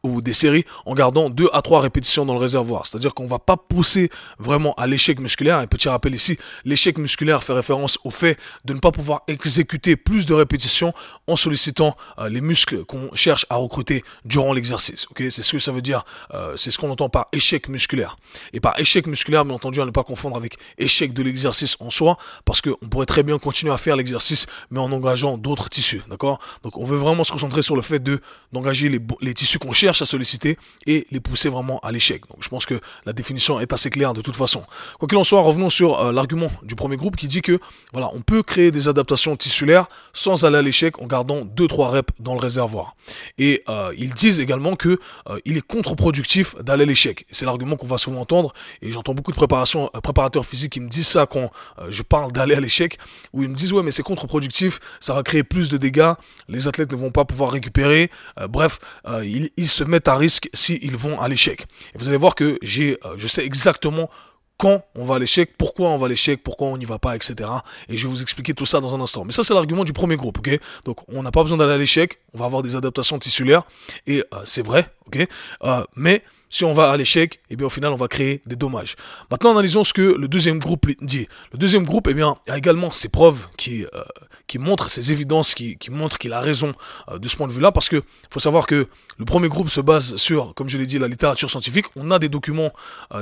ou 0.03 0.21
des 0.21 0.33
séries 0.33 0.65
en 0.85 0.93
gardant 0.93 1.29
deux 1.29 1.49
à 1.53 1.61
trois 1.61 1.81
répétitions 1.81 2.25
dans 2.25 2.33
le 2.33 2.39
réservoir. 2.39 2.85
C'est-à-dire 2.87 3.13
qu'on 3.13 3.27
va 3.27 3.39
pas 3.39 3.57
pousser 3.57 4.09
vraiment 4.39 4.73
à 4.75 4.87
l'échec 4.87 5.19
musculaire. 5.19 5.57
Un 5.57 5.67
petit 5.67 5.89
rappel 5.89 6.13
ici, 6.13 6.37
l'échec 6.65 6.97
musculaire 6.97 7.43
fait 7.43 7.53
référence 7.53 7.97
au 8.03 8.11
fait 8.11 8.37
de 8.65 8.73
ne 8.73 8.79
pas 8.79 8.91
pouvoir 8.91 9.21
exécuter 9.27 9.95
plus 9.95 10.25
de 10.25 10.33
répétitions 10.33 10.93
en 11.27 11.35
sollicitant 11.35 11.95
euh, 12.19 12.29
les 12.29 12.41
muscles 12.41 12.85
qu'on 12.85 13.13
cherche 13.13 13.45
à 13.49 13.55
recruter 13.55 14.03
durant 14.25 14.53
l'exercice. 14.53 15.07
C'est 15.17 15.41
ce 15.41 15.51
que 15.53 15.59
ça 15.59 15.71
veut 15.71 15.81
dire. 15.81 16.03
Euh, 16.33 16.55
c'est 16.57 16.71
ce 16.71 16.77
qu'on 16.77 16.89
entend 16.89 17.09
par 17.09 17.27
échec 17.31 17.69
musculaire. 17.69 18.17
Et 18.53 18.59
par 18.59 18.79
échec 18.79 19.07
musculaire, 19.07 19.45
bien 19.45 19.55
entendu, 19.55 19.81
à 19.81 19.85
ne 19.85 19.91
pas 19.91 20.03
confondre 20.03 20.35
avec 20.35 20.57
échec 20.77 21.13
de 21.13 21.23
l'exercice 21.23 21.77
en 21.79 21.89
soi, 21.89 22.17
parce 22.45 22.61
qu'on 22.61 22.75
pourrait 22.89 23.05
très 23.05 23.23
bien 23.23 23.39
continuer 23.39 23.73
à 23.73 23.77
faire 23.77 23.95
l'exercice, 23.95 24.47
mais 24.69 24.79
en 24.79 24.91
engageant 24.91 25.37
d'autres 25.37 25.69
tissus. 25.69 26.01
D'accord? 26.09 26.39
Donc 26.63 26.77
on 26.77 26.83
veut 26.83 26.97
vraiment 26.97 27.23
se 27.23 27.31
concentrer 27.31 27.61
sur 27.61 27.75
le 27.75 27.81
fait 27.81 27.99
de 27.99 28.19
d'engager 28.51 28.89
les, 28.89 28.99
les 29.21 29.33
tissus 29.33 29.59
qu'on 29.59 29.73
cherche 29.77 30.01
à 30.01 30.05
solliciter 30.05 30.57
et 30.85 31.05
les 31.11 31.19
pousser 31.19 31.49
vraiment 31.49 31.79
à 31.79 31.91
l'échec. 31.91 32.21
Donc 32.27 32.39
je 32.41 32.49
pense 32.49 32.65
que 32.65 32.79
la 33.05 33.13
définition 33.13 33.59
est 33.59 33.71
assez 33.73 33.89
claire 33.89 34.13
de 34.13 34.21
toute 34.21 34.35
façon. 34.35 34.63
Quoi 34.99 35.07
qu'il 35.07 35.17
en 35.17 35.23
soit, 35.23 35.41
revenons 35.41 35.69
sur 35.69 35.99
euh, 35.99 36.11
l'argument 36.11 36.51
du 36.63 36.75
premier 36.75 36.97
groupe 36.97 37.15
qui 37.15 37.27
dit 37.27 37.41
que 37.41 37.59
voilà, 37.93 38.09
on 38.13 38.21
peut 38.21 38.43
créer 38.43 38.71
des 38.71 38.87
adaptations 38.87 39.35
tissulaires 39.35 39.87
sans 40.13 40.45
aller 40.45 40.57
à 40.57 40.61
l'échec 40.61 40.99
en 40.99 41.05
gardant 41.05 41.41
2-3 41.41 41.89
reps 41.89 42.13
dans 42.19 42.33
le 42.33 42.39
réservoir. 42.39 42.95
Et 43.37 43.63
euh, 43.69 43.93
ils 43.97 44.13
disent 44.13 44.39
également 44.39 44.75
que 44.75 44.99
euh, 45.29 45.39
il 45.45 45.57
est 45.57 45.61
contre-productif 45.61 46.55
d'aller 46.55 46.83
à 46.83 46.85
l'échec. 46.87 47.25
C'est 47.31 47.45
l'argument 47.45 47.75
qu'on 47.75 47.87
va 47.87 47.97
souvent 47.97 48.21
entendre 48.21 48.53
et 48.81 48.91
j'entends 48.91 49.13
beaucoup 49.13 49.31
de 49.31 49.37
préparation, 49.37 49.89
préparateurs 50.01 50.45
physiques 50.45 50.73
qui 50.73 50.81
me 50.81 50.89
disent 50.89 51.07
ça 51.07 51.25
quand 51.25 51.51
je 51.89 52.01
parle 52.01 52.31
d'aller 52.31 52.55
à 52.55 52.59
l'échec 52.59 52.97
où 53.33 53.43
ils 53.43 53.49
me 53.49 53.55
disent 53.55 53.73
ouais 53.73 53.83
mais 53.83 53.91
c'est 53.91 54.03
contre-productif, 54.03 54.79
ça 54.99 55.13
va 55.13 55.23
créer 55.23 55.43
plus 55.43 55.69
de 55.69 55.77
dégâts, 55.77 56.13
les 56.47 56.67
athlètes 56.67 56.91
ne 56.91 56.97
vont 56.97 57.11
pas 57.11 57.25
pouvoir 57.25 57.51
récupérer. 57.51 58.09
bref, 58.49 58.79
ils, 59.23 59.49
ils 59.57 59.66
se 59.67 59.83
mettent 59.83 60.07
à 60.07 60.15
risque 60.15 60.49
s'ils 60.53 60.97
vont 60.97 61.19
à 61.19 61.27
l'échec. 61.27 61.65
Et 61.93 61.97
vous 61.97 62.07
allez 62.07 62.17
voir 62.17 62.35
que 62.35 62.57
j'ai, 62.61 62.97
euh, 63.05 63.13
je 63.17 63.27
sais 63.27 63.45
exactement 63.45 64.09
quand 64.57 64.83
on 64.95 65.05
va 65.05 65.15
à 65.15 65.19
l'échec, 65.19 65.53
pourquoi 65.57 65.89
on 65.89 65.97
va 65.97 66.07
à 66.07 66.09
l'échec, 66.09 66.41
pourquoi 66.43 66.67
on 66.67 66.77
n'y 66.77 66.85
va 66.85 66.97
pas, 66.97 67.15
etc. 67.15 67.49
Et 67.89 67.97
je 67.97 68.07
vais 68.07 68.09
vous 68.09 68.21
expliquer 68.21 68.53
tout 68.53 68.65
ça 68.65 68.79
dans 68.79 68.95
un 68.95 69.01
instant. 69.01 69.23
Mais 69.23 69.31
ça, 69.31 69.43
c'est 69.43 69.53
l'argument 69.53 69.83
du 69.83 69.93
premier 69.93 70.15
groupe, 70.15 70.39
Donc, 70.83 70.97
on 71.09 71.21
n'a 71.21 71.31
pas 71.31 71.43
besoin 71.43 71.57
d'aller 71.57 71.73
à 71.73 71.77
l'échec, 71.77 72.19
on 72.37 72.39
va 72.39 72.45
avoir 72.45 72.61
des 72.61 72.75
adaptations 72.75 73.17
tissulaires, 73.17 73.63
et 74.05 74.19
euh, 74.33 74.37
c'est 74.43 74.61
vrai, 74.61 74.87
ok 75.07 75.27
euh, 75.63 75.83
Mais 75.95 76.23
si 76.49 76.63
on 76.63 76.73
va 76.73 76.91
à 76.91 76.97
l'échec, 76.97 77.41
eh 77.49 77.55
bien 77.55 77.65
au 77.65 77.69
final 77.69 77.91
on 77.91 77.97
va 77.97 78.07
créer 78.07 78.41
des 78.45 78.55
dommages. 78.55 78.95
Maintenant 79.31 79.51
analysons 79.51 79.83
ce 79.83 79.91
que 79.91 80.01
le 80.01 80.27
deuxième 80.27 80.59
groupe 80.59 80.87
dit. 81.01 81.27
Le 81.51 81.57
deuxième 81.57 81.83
groupe 81.83 82.07
eh 82.09 82.13
bien, 82.13 82.37
a 82.47 82.57
également 82.57 82.91
ses 82.91 83.09
preuves 83.09 83.47
qui, 83.57 83.83
euh, 83.85 84.03
qui 84.45 84.59
montrent, 84.59 84.89
ses 84.89 85.11
évidences 85.11 85.55
qui, 85.55 85.77
qui 85.77 85.89
montrent 85.89 86.19
qu'il 86.19 86.31
a 86.31 86.39
raison 86.39 86.73
de 87.11 87.27
ce 87.27 87.35
point 87.35 87.47
de 87.47 87.51
vue-là, 87.51 87.71
parce 87.71 87.89
que 87.89 88.03
faut 88.29 88.39
savoir 88.39 88.67
que 88.67 88.87
le 89.17 89.25
premier 89.25 89.49
groupe 89.49 89.69
se 89.69 89.81
base 89.81 90.15
sur, 90.17 90.53
comme 90.53 90.69
je 90.69 90.77
l'ai 90.77 90.85
dit, 90.85 90.99
la 90.99 91.07
littérature 91.07 91.49
scientifique. 91.49 91.87
On 91.95 92.11
a 92.11 92.19
des 92.19 92.29
documents, 92.29 92.71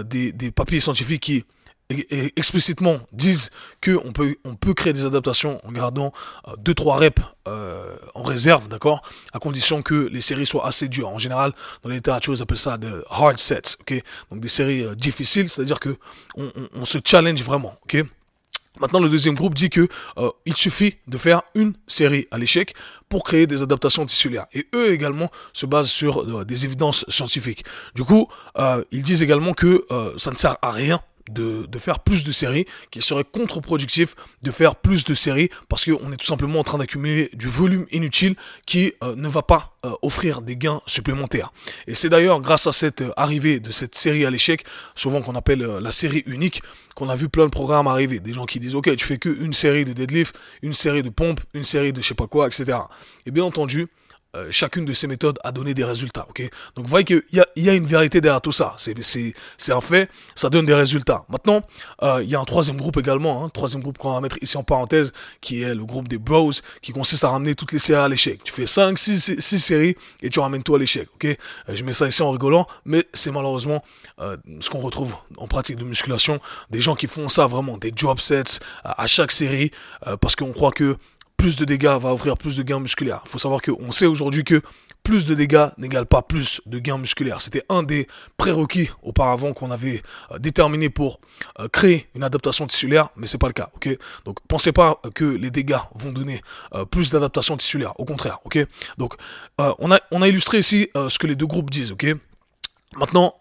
des, 0.04 0.32
des 0.32 0.52
papiers 0.52 0.82
scientifiques 0.82 1.24
qui 1.24 1.46
explicitement 1.90 3.00
disent 3.12 3.52
qu'on 3.84 4.12
peut, 4.12 4.38
on 4.44 4.56
peut 4.56 4.74
créer 4.74 4.94
des 4.94 5.06
adaptations 5.06 5.62
en 5.66 5.72
gardant 5.72 6.14
2-3 6.64 6.98
reps 6.98 7.22
euh, 7.48 7.96
en 8.16 8.24
réserve, 8.24 8.68
d'accord? 8.68 9.04
À 9.34 9.40
condition 9.40 9.84
que 9.84 10.10
les 10.12 10.22
séries 10.22 10.48
soient 10.48 10.66
assez 10.66 10.88
dures. 10.88 11.10
En 11.10 11.20
général, 11.20 11.54
dans 11.84 11.90
la 11.90 11.96
littérature, 11.96 12.34
ils 12.34 12.42
appellent 12.42 12.58
ça 12.58 12.78
des 12.78 12.90
hard 13.10 13.38
sets, 13.38 13.78
ok? 13.82 14.02
Donc 14.32 14.40
des 14.40 14.48
séries 14.48 14.84
euh, 14.84 14.96
difficiles, 14.96 15.48
c'est-à-dire 15.48 15.80
que 15.80 15.98
on, 16.36 16.86
se 16.86 16.98
challenge 17.04 17.42
vraiment, 17.44 17.76
ok? 17.84 18.04
Maintenant, 18.80 19.00
le 19.00 19.08
deuxième 19.08 19.36
groupe 19.36 19.54
dit 19.54 19.70
que 19.70 19.88
euh, 20.18 20.32
il 20.46 20.58
suffit 20.58 20.98
de 21.08 21.18
faire 21.18 21.44
une 21.54 21.76
série 21.88 22.28
à 22.32 22.38
l'échec 22.38 22.74
pour 23.10 23.24
créer 23.24 23.48
des 23.48 23.62
adaptations 23.62 24.06
tissulaires. 24.06 24.48
Et 24.54 24.68
eux 24.74 24.92
également 24.92 25.32
se 25.54 25.66
basent 25.66 25.90
sur 25.90 26.46
des 26.46 26.66
évidences 26.66 27.06
scientifiques. 27.08 27.64
Du 27.94 28.04
coup, 28.04 28.28
ils 28.92 29.04
disent 29.04 29.24
également 29.24 29.54
que 29.54 29.86
ça 30.18 30.32
ne 30.32 30.36
sert 30.36 30.58
à 30.62 30.72
rien 30.72 31.00
de, 31.30 31.68
faire 31.80 32.00
plus 32.00 32.24
de 32.24 32.32
séries, 32.32 32.66
qu'il 32.92 33.02
serait 33.02 33.24
contre-productif 33.24 34.16
de 34.42 34.52
faire 34.52 34.76
plus 34.76 35.04
de 35.04 35.14
séries 35.14 35.50
parce 35.70 35.86
qu'on 35.86 36.12
est 36.12 36.18
tout 36.18 36.26
simplement 36.26 36.60
en 36.60 36.64
train 36.64 36.78
d'accumuler 36.78 37.30
du 37.34 37.48
volume 37.48 37.86
inutile 37.92 38.36
qui 38.66 38.94
euh, 39.04 39.16
ne 39.16 39.28
va 39.28 39.42
pas 39.42 39.76
euh, 39.86 39.92
offrir 40.02 40.42
des 40.42 40.56
gains 40.58 40.82
supplémentaires. 40.86 41.52
Et 41.88 41.96
c'est 41.96 42.10
d'ailleurs 42.10 42.42
grâce 42.42 42.68
à 42.68 42.72
cette 42.72 43.02
euh, 43.02 43.12
arrivée 43.18 43.60
de 43.60 43.72
cette 43.72 43.96
série 43.96 44.26
à 44.26 44.30
l'échec, 44.30 44.64
souvent 44.96 45.22
qu'on 45.22 45.36
appelle 45.36 45.60
la 45.60 45.92
série 45.92 46.24
unique, 46.26 46.62
qu'on 46.96 47.10
a 47.10 47.16
vu 47.16 47.30
plein 47.30 47.46
de 47.46 47.52
programmes 47.52 47.88
arriver. 47.88 48.20
Des 48.20 48.34
gens 48.34 48.46
qui 48.46 48.60
disent 48.60 48.76
ok 48.76 48.96
tu 48.96 49.06
fais 49.06 49.18
que 49.18 49.30
une 49.30 49.54
série 49.54 49.86
de 49.86 49.94
deadlift, 49.94 50.40
une 50.62 50.74
série 50.74 51.04
de 51.04 51.10
pompes, 51.10 51.42
une 51.54 51.64
série 51.64 51.94
de 51.94 52.02
je 52.02 52.08
sais 52.08 52.14
pas 52.14 52.28
quoi, 52.28 52.48
etc. 52.48 52.78
Et 53.26 53.32
bien 53.32 53.44
entendu, 53.44 53.88
euh, 54.36 54.48
chacune 54.52 54.86
de 54.86 54.94
ces 54.94 55.08
méthodes 55.08 55.40
a 55.44 55.52
donné 55.52 55.74
des 55.74 55.84
résultats. 55.84 56.26
ok? 56.30 56.42
Donc 56.76 56.86
vous 56.86 56.90
voyez 56.90 57.06
qu'il 57.06 57.24
y 57.32 57.40
a, 57.40 57.46
y 57.56 57.70
a 57.70 57.74
une 57.74 57.86
vérité 57.86 58.22
derrière 58.22 58.42
tout 58.42 58.52
ça. 58.52 58.76
C'est 58.78 59.72
un 59.72 59.82
fait, 59.82 60.10
ça 60.36 60.50
donne 60.50 60.66
des 60.66 60.74
résultats. 60.74 61.26
Maintenant, 61.30 61.62
euh, 62.04 62.22
il 62.24 62.30
y 62.30 62.36
a 62.36 62.40
un 62.40 62.46
troisième 62.46 62.78
groupe 62.78 62.98
également, 62.98 63.44
hein, 63.44 63.50
troisième 63.50 63.82
groupe 63.82 63.98
qu'on 63.98 64.14
va 64.14 64.22
mettre 64.22 64.38
ici 64.42 64.58
en 64.58 64.64
parenthèse, 64.64 65.14
qui 65.42 65.62
est 65.64 65.74
le 65.74 65.86
groupe 65.86 66.08
des 66.08 66.18
bros, 66.18 66.52
qui 66.82 66.92
consiste 66.92 67.24
à 67.24 67.30
ramener 67.30 67.56
toutes 67.56 67.72
les 67.72 67.80
séries 67.80 68.02
à 68.02 68.08
l'échec. 68.08 68.44
Tu 68.44 68.52
fais 68.52 68.66
5, 68.66 68.98
6, 68.98 69.36
6 69.40 69.60
séries 69.60 69.96
et 70.22 70.30
tu 70.30 70.40
ramènes 70.40 70.64
tout 70.64 70.76
à 70.76 70.80
l'échec. 70.80 71.08
ok? 71.16 71.26
Euh, 71.26 71.36
Je 71.76 71.84
mets 71.84 71.94
ça 71.94 72.08
ici 72.08 72.22
en 72.22 72.32
rigolant, 72.32 72.68
mais 72.86 73.06
c'est 73.14 73.32
malheureusement 73.32 73.84
ce 74.62 74.70
qu'on 74.70 74.80
retrouve 74.80 75.14
en 75.38 75.48
pratique 75.48 75.76
de 75.76 75.84
musculation. 75.84 76.40
Des 76.70 76.80
gens 76.80 76.96
qui 76.96 77.08
font 77.08 77.28
ça 77.28 77.48
vraiment, 77.48 77.78
des 77.78 77.92
drop 77.92 78.22
sets 78.22 78.60
à 78.84 79.08
chaque 79.08 79.32
série, 79.32 79.72
parce 80.22 80.36
qu'on 80.36 80.54
croit 80.54 80.72
que 80.72 80.98
plus 81.38 81.56
de 81.56 81.66
dégâts 81.66 81.98
va 82.00 82.14
offrir 82.14 82.38
plus 82.38 82.56
de 82.58 82.64
gains 82.64 82.80
musculaires. 82.80 83.22
Il 83.26 83.30
faut 83.30 83.38
savoir 83.40 83.62
qu'on 83.62 83.92
sait 83.92 84.06
aujourd'hui 84.06 84.44
que 84.44 84.62
plus 85.06 85.28
de 85.28 85.36
dégâts 85.36 85.68
n'égale 85.78 86.08
pas 86.08 86.24
plus 86.24 86.62
de 86.66 86.80
gains 86.80 86.98
musculaires. 86.98 87.40
C'était 87.40 87.64
un 87.70 87.84
des 87.84 88.08
prérequis 88.38 88.90
auparavant 89.04 89.54
qu'on 89.54 89.70
avait 89.70 90.02
euh, 90.32 90.40
déterminé 90.40 90.90
pour 90.90 91.20
euh, 91.60 91.68
créer 91.70 92.08
une 92.16 92.24
adaptation 92.24 92.66
tissulaire, 92.66 93.10
mais 93.16 93.28
c'est 93.28 93.38
pas 93.38 93.48
le 93.48 93.54
cas, 93.54 93.70
Donc 94.26 94.40
pensez 94.48 94.72
pas 94.72 95.00
que 95.14 95.24
les 95.24 95.52
dégâts 95.52 95.78
vont 95.94 96.12
donner 96.12 96.42
euh, 96.74 96.86
plus 96.86 97.12
d'adaptation 97.12 97.56
tissulaire, 97.56 97.98
au 98.00 98.06
contraire, 98.06 98.40
ok? 98.46 98.58
Donc 98.98 99.16
on 99.58 99.92
a 99.92 100.00
on 100.10 100.22
a 100.22 100.28
illustré 100.28 100.60
ici 100.60 100.90
ce 100.96 101.20
que 101.20 101.28
les 101.28 101.36
deux 101.36 101.46
groupes 101.46 101.70
disent, 101.70 101.92
ok? 101.92 102.08
Maintenant, 102.96 103.36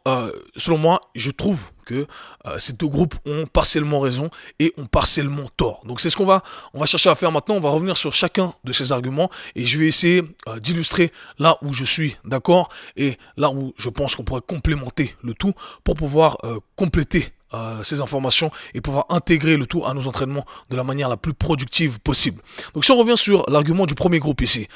selon 0.56 0.78
moi, 0.78 1.00
je 1.14 1.30
trouve 1.30 1.70
que 1.84 2.06
euh, 2.46 2.58
ces 2.58 2.72
deux 2.72 2.88
groupes 2.88 3.14
ont 3.24 3.46
partiellement 3.46 4.00
raison 4.00 4.30
et 4.58 4.72
ont 4.76 4.86
partiellement 4.86 5.48
tort. 5.56 5.82
Donc 5.84 6.00
c'est 6.00 6.10
ce 6.10 6.16
qu'on 6.16 6.26
va, 6.26 6.42
on 6.72 6.80
va 6.80 6.86
chercher 6.86 7.10
à 7.10 7.14
faire 7.14 7.30
maintenant. 7.30 7.54
On 7.54 7.60
va 7.60 7.70
revenir 7.70 7.96
sur 7.96 8.12
chacun 8.12 8.54
de 8.64 8.72
ces 8.72 8.92
arguments 8.92 9.30
et 9.54 9.64
je 9.64 9.78
vais 9.78 9.86
essayer 9.86 10.22
euh, 10.48 10.58
d'illustrer 10.58 11.12
là 11.38 11.58
où 11.62 11.72
je 11.72 11.84
suis 11.84 12.16
d'accord 12.24 12.70
et 12.96 13.18
là 13.36 13.50
où 13.50 13.74
je 13.76 13.88
pense 13.88 14.16
qu'on 14.16 14.24
pourrait 14.24 14.42
complémenter 14.46 15.14
le 15.22 15.34
tout 15.34 15.52
pour 15.84 15.94
pouvoir 15.94 16.38
euh, 17.54 17.82
ces 17.82 18.00
informations 18.00 18.50
et 18.74 18.80
pouvoir 18.80 19.06
intégrer 19.08 19.56
le 19.56 19.66
tout 19.66 19.84
à 19.86 19.94
nos 19.94 20.06
entraînements 20.06 20.44
de 20.70 20.76
la 20.76 20.84
manière 20.84 21.08
la 21.08 21.16
plus 21.16 21.34
productive 21.34 22.00
possible. 22.00 22.42
Donc 22.74 22.84
si 22.84 22.90
on 22.92 22.96
revient 22.96 23.16
sur 23.16 23.48
l'argument 23.48 23.86
du 23.86 23.94
premier 23.94 24.18
groupe 24.18 24.42
ici, 24.42 24.68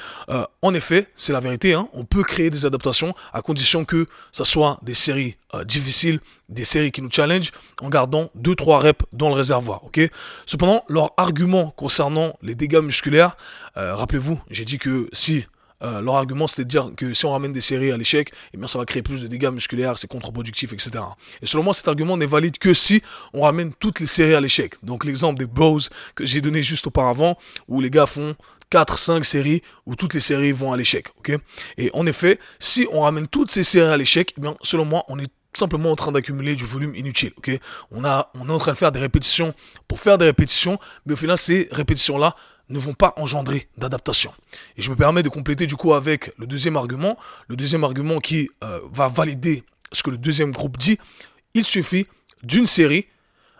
en 0.61 0.73
effet, 0.73 1.07
c'est 1.15 1.33
la 1.33 1.39
vérité, 1.39 1.73
hein, 1.73 1.87
on 1.93 2.05
peut 2.05 2.23
créer 2.23 2.49
des 2.49 2.65
adaptations 2.65 3.13
à 3.33 3.41
condition 3.41 3.85
que 3.85 4.07
ça 4.31 4.45
soit 4.45 4.79
des 4.81 4.93
séries 4.93 5.35
euh, 5.55 5.63
difficiles, 5.63 6.19
des 6.47 6.63
séries 6.63 6.91
qui 6.91 7.01
nous 7.01 7.11
challenge 7.11 7.51
en 7.81 7.89
gardant 7.89 8.29
2-3 8.39 8.77
reps 8.79 9.05
dans 9.13 9.29
le 9.29 9.35
réservoir. 9.35 9.83
ok? 9.85 9.99
Cependant, 10.45 10.83
leur 10.87 11.11
argument 11.17 11.71
concernant 11.71 12.37
les 12.41 12.53
dégâts 12.53 12.81
musculaires, 12.81 13.35
euh, 13.77 13.95
rappelez-vous, 13.95 14.39
j'ai 14.51 14.65
dit 14.65 14.77
que 14.77 15.09
si 15.11 15.47
euh, 15.81 16.01
leur 16.01 16.15
argument 16.15 16.47
c'était 16.47 16.65
de 16.65 16.69
dire 16.69 16.91
que 16.95 17.13
si 17.13 17.25
on 17.25 17.31
ramène 17.31 17.53
des 17.53 17.61
séries 17.61 17.91
à 17.91 17.97
l'échec, 17.97 18.31
eh 18.53 18.57
bien 18.57 18.67
ça 18.67 18.79
va 18.79 18.85
créer 18.85 19.01
plus 19.01 19.21
de 19.21 19.27
dégâts 19.27 19.49
musculaires, 19.49 19.97
c'est 19.97 20.07
contre-productif, 20.07 20.73
etc. 20.73 21.03
Et 21.41 21.45
selon 21.45 21.63
moi, 21.63 21.73
cet 21.73 21.87
argument 21.87 22.17
n'est 22.17 22.25
valide 22.25 22.57
que 22.57 22.73
si 22.73 23.01
on 23.33 23.41
ramène 23.41 23.73
toutes 23.73 23.99
les 23.99 24.07
séries 24.07 24.35
à 24.35 24.41
l'échec. 24.41 24.75
Donc 24.83 25.05
l'exemple 25.05 25.39
des 25.39 25.45
bros 25.45 25.79
que 26.15 26.25
j'ai 26.25 26.41
donné 26.41 26.63
juste 26.63 26.87
auparavant, 26.87 27.37
où 27.67 27.81
les 27.81 27.89
gars 27.89 28.05
font 28.05 28.35
4, 28.69 28.97
5 28.97 29.25
séries 29.25 29.61
où 29.85 29.95
toutes 29.95 30.13
les 30.13 30.19
séries 30.19 30.51
vont 30.51 30.71
à 30.71 30.77
l'échec. 30.77 31.09
ok? 31.17 31.37
Et 31.77 31.89
en 31.93 32.05
effet, 32.05 32.39
si 32.59 32.87
on 32.91 33.01
ramène 33.01 33.27
toutes 33.27 33.51
ces 33.51 33.63
séries 33.63 33.91
à 33.91 33.97
l'échec, 33.97 34.33
eh 34.37 34.41
bien, 34.41 34.55
selon 34.61 34.85
moi, 34.85 35.05
on 35.07 35.19
est 35.19 35.31
simplement 35.53 35.91
en 35.91 35.95
train 35.95 36.11
d'accumuler 36.11 36.55
du 36.55 36.65
volume 36.65 36.95
inutile. 36.95 37.33
ok? 37.37 37.59
On, 37.91 38.05
a, 38.05 38.31
on 38.35 38.47
est 38.49 38.51
en 38.51 38.59
train 38.59 38.73
de 38.73 38.77
faire 38.77 38.91
des 38.91 38.99
répétitions 38.99 39.53
pour 39.87 39.99
faire 39.99 40.17
des 40.17 40.25
répétitions, 40.25 40.79
mais 41.05 41.13
au 41.13 41.17
final, 41.17 41.37
ces 41.37 41.67
répétitions-là 41.71 42.35
ne 42.69 42.79
vont 42.79 42.93
pas 42.93 43.13
engendrer 43.17 43.67
d'adaptation. 43.77 44.33
Et 44.77 44.81
je 44.81 44.89
me 44.89 44.95
permets 44.95 45.23
de 45.23 45.29
compléter 45.29 45.67
du 45.67 45.75
coup 45.75 45.93
avec 45.93 46.33
le 46.37 46.47
deuxième 46.47 46.77
argument, 46.77 47.17
le 47.47 47.55
deuxième 47.55 47.83
argument 47.83 48.19
qui 48.19 48.49
euh, 48.63 48.79
va 48.91 49.07
valider 49.07 49.63
ce 49.91 50.03
que 50.03 50.11
le 50.11 50.17
deuxième 50.17 50.51
groupe 50.51 50.77
dit. 50.77 50.99
Il 51.53 51.65
suffit 51.65 52.07
d'une 52.43 52.65
série 52.65 53.07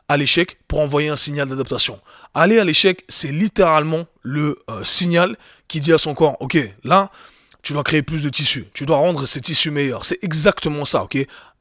à 0.08 0.18
l'échec 0.18 0.58
pour 0.68 0.80
envoyer 0.80 1.10
un 1.10 1.16
signal 1.16 1.48
d'adaptation. 1.48 2.00
Aller 2.34 2.60
à 2.60 2.64
l'échec, 2.64 3.04
c'est 3.10 3.32
littéralement 3.32 4.06
le 4.22 4.60
euh, 4.70 4.84
signal 4.84 5.38
qui 5.68 5.80
dit 5.80 5.94
à 5.94 5.98
son 5.98 6.14
corps, 6.14 6.38
ok, 6.40 6.58
là, 6.84 7.12
tu 7.62 7.74
dois 7.74 7.84
créer 7.84 8.02
plus 8.02 8.24
de 8.24 8.30
tissus, 8.30 8.66
tu 8.74 8.86
dois 8.86 8.98
rendre 8.98 9.26
ces 9.26 9.42
tissus 9.42 9.70
meilleurs. 9.70 10.06
C'est 10.06 10.24
exactement 10.24 10.86
ça, 10.86 11.04
ok? 11.04 11.18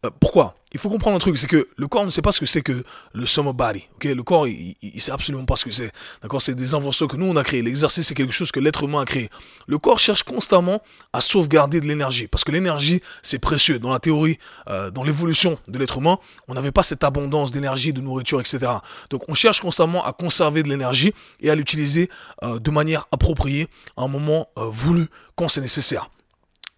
Euh, 0.06 0.10
pourquoi? 0.20 0.54
Il 0.72 0.78
faut 0.78 0.90
comprendre 0.90 1.16
un 1.16 1.18
truc, 1.18 1.36
c'est 1.38 1.48
que 1.48 1.66
le 1.76 1.88
corps 1.88 2.04
ne 2.04 2.10
sait 2.10 2.22
pas 2.22 2.30
ce 2.30 2.38
que 2.38 2.46
c'est 2.46 2.60
que 2.60 2.84
le 3.14 3.26
summer 3.26 3.54
body. 3.54 3.88
le 4.04 4.22
corps, 4.22 4.46
il, 4.46 4.76
ne 4.82 5.00
sait 5.00 5.10
absolument 5.10 5.44
pas 5.44 5.56
ce 5.56 5.64
que 5.64 5.70
c'est. 5.70 5.90
D'accord? 6.22 6.42
C'est 6.42 6.54
des 6.54 6.74
inventions 6.74 7.08
que 7.08 7.16
nous, 7.16 7.26
on 7.26 7.36
a 7.36 7.42
créées. 7.42 7.62
L'exercice, 7.62 8.06
c'est 8.06 8.14
quelque 8.14 8.32
chose 8.32 8.52
que 8.52 8.60
l'être 8.60 8.84
humain 8.84 9.00
a 9.00 9.04
créé. 9.04 9.30
Le 9.66 9.78
corps 9.78 9.98
cherche 9.98 10.22
constamment 10.22 10.82
à 11.12 11.20
sauvegarder 11.20 11.80
de 11.80 11.86
l'énergie. 11.86 12.28
Parce 12.28 12.44
que 12.44 12.52
l'énergie, 12.52 13.00
c'est 13.22 13.38
précieux. 13.38 13.78
Dans 13.78 13.90
la 13.90 13.98
théorie, 13.98 14.38
euh, 14.68 14.90
dans 14.90 15.02
l'évolution 15.02 15.58
de 15.66 15.78
l'être 15.78 15.98
humain, 15.98 16.18
on 16.48 16.54
n'avait 16.54 16.72
pas 16.72 16.82
cette 16.82 17.02
abondance 17.02 17.50
d'énergie, 17.50 17.92
de 17.92 18.02
nourriture, 18.02 18.38
etc. 18.38 18.70
Donc, 19.10 19.22
on 19.26 19.34
cherche 19.34 19.60
constamment 19.60 20.04
à 20.04 20.12
conserver 20.12 20.62
de 20.62 20.68
l'énergie 20.68 21.14
et 21.40 21.50
à 21.50 21.54
l'utiliser 21.54 22.10
euh, 22.44 22.58
de 22.58 22.70
manière 22.70 23.06
appropriée 23.10 23.68
à 23.96 24.02
un 24.02 24.08
moment 24.08 24.48
voulu 24.54 25.06
quand 25.34 25.48
c'est 25.48 25.62
nécessaire. 25.62 26.10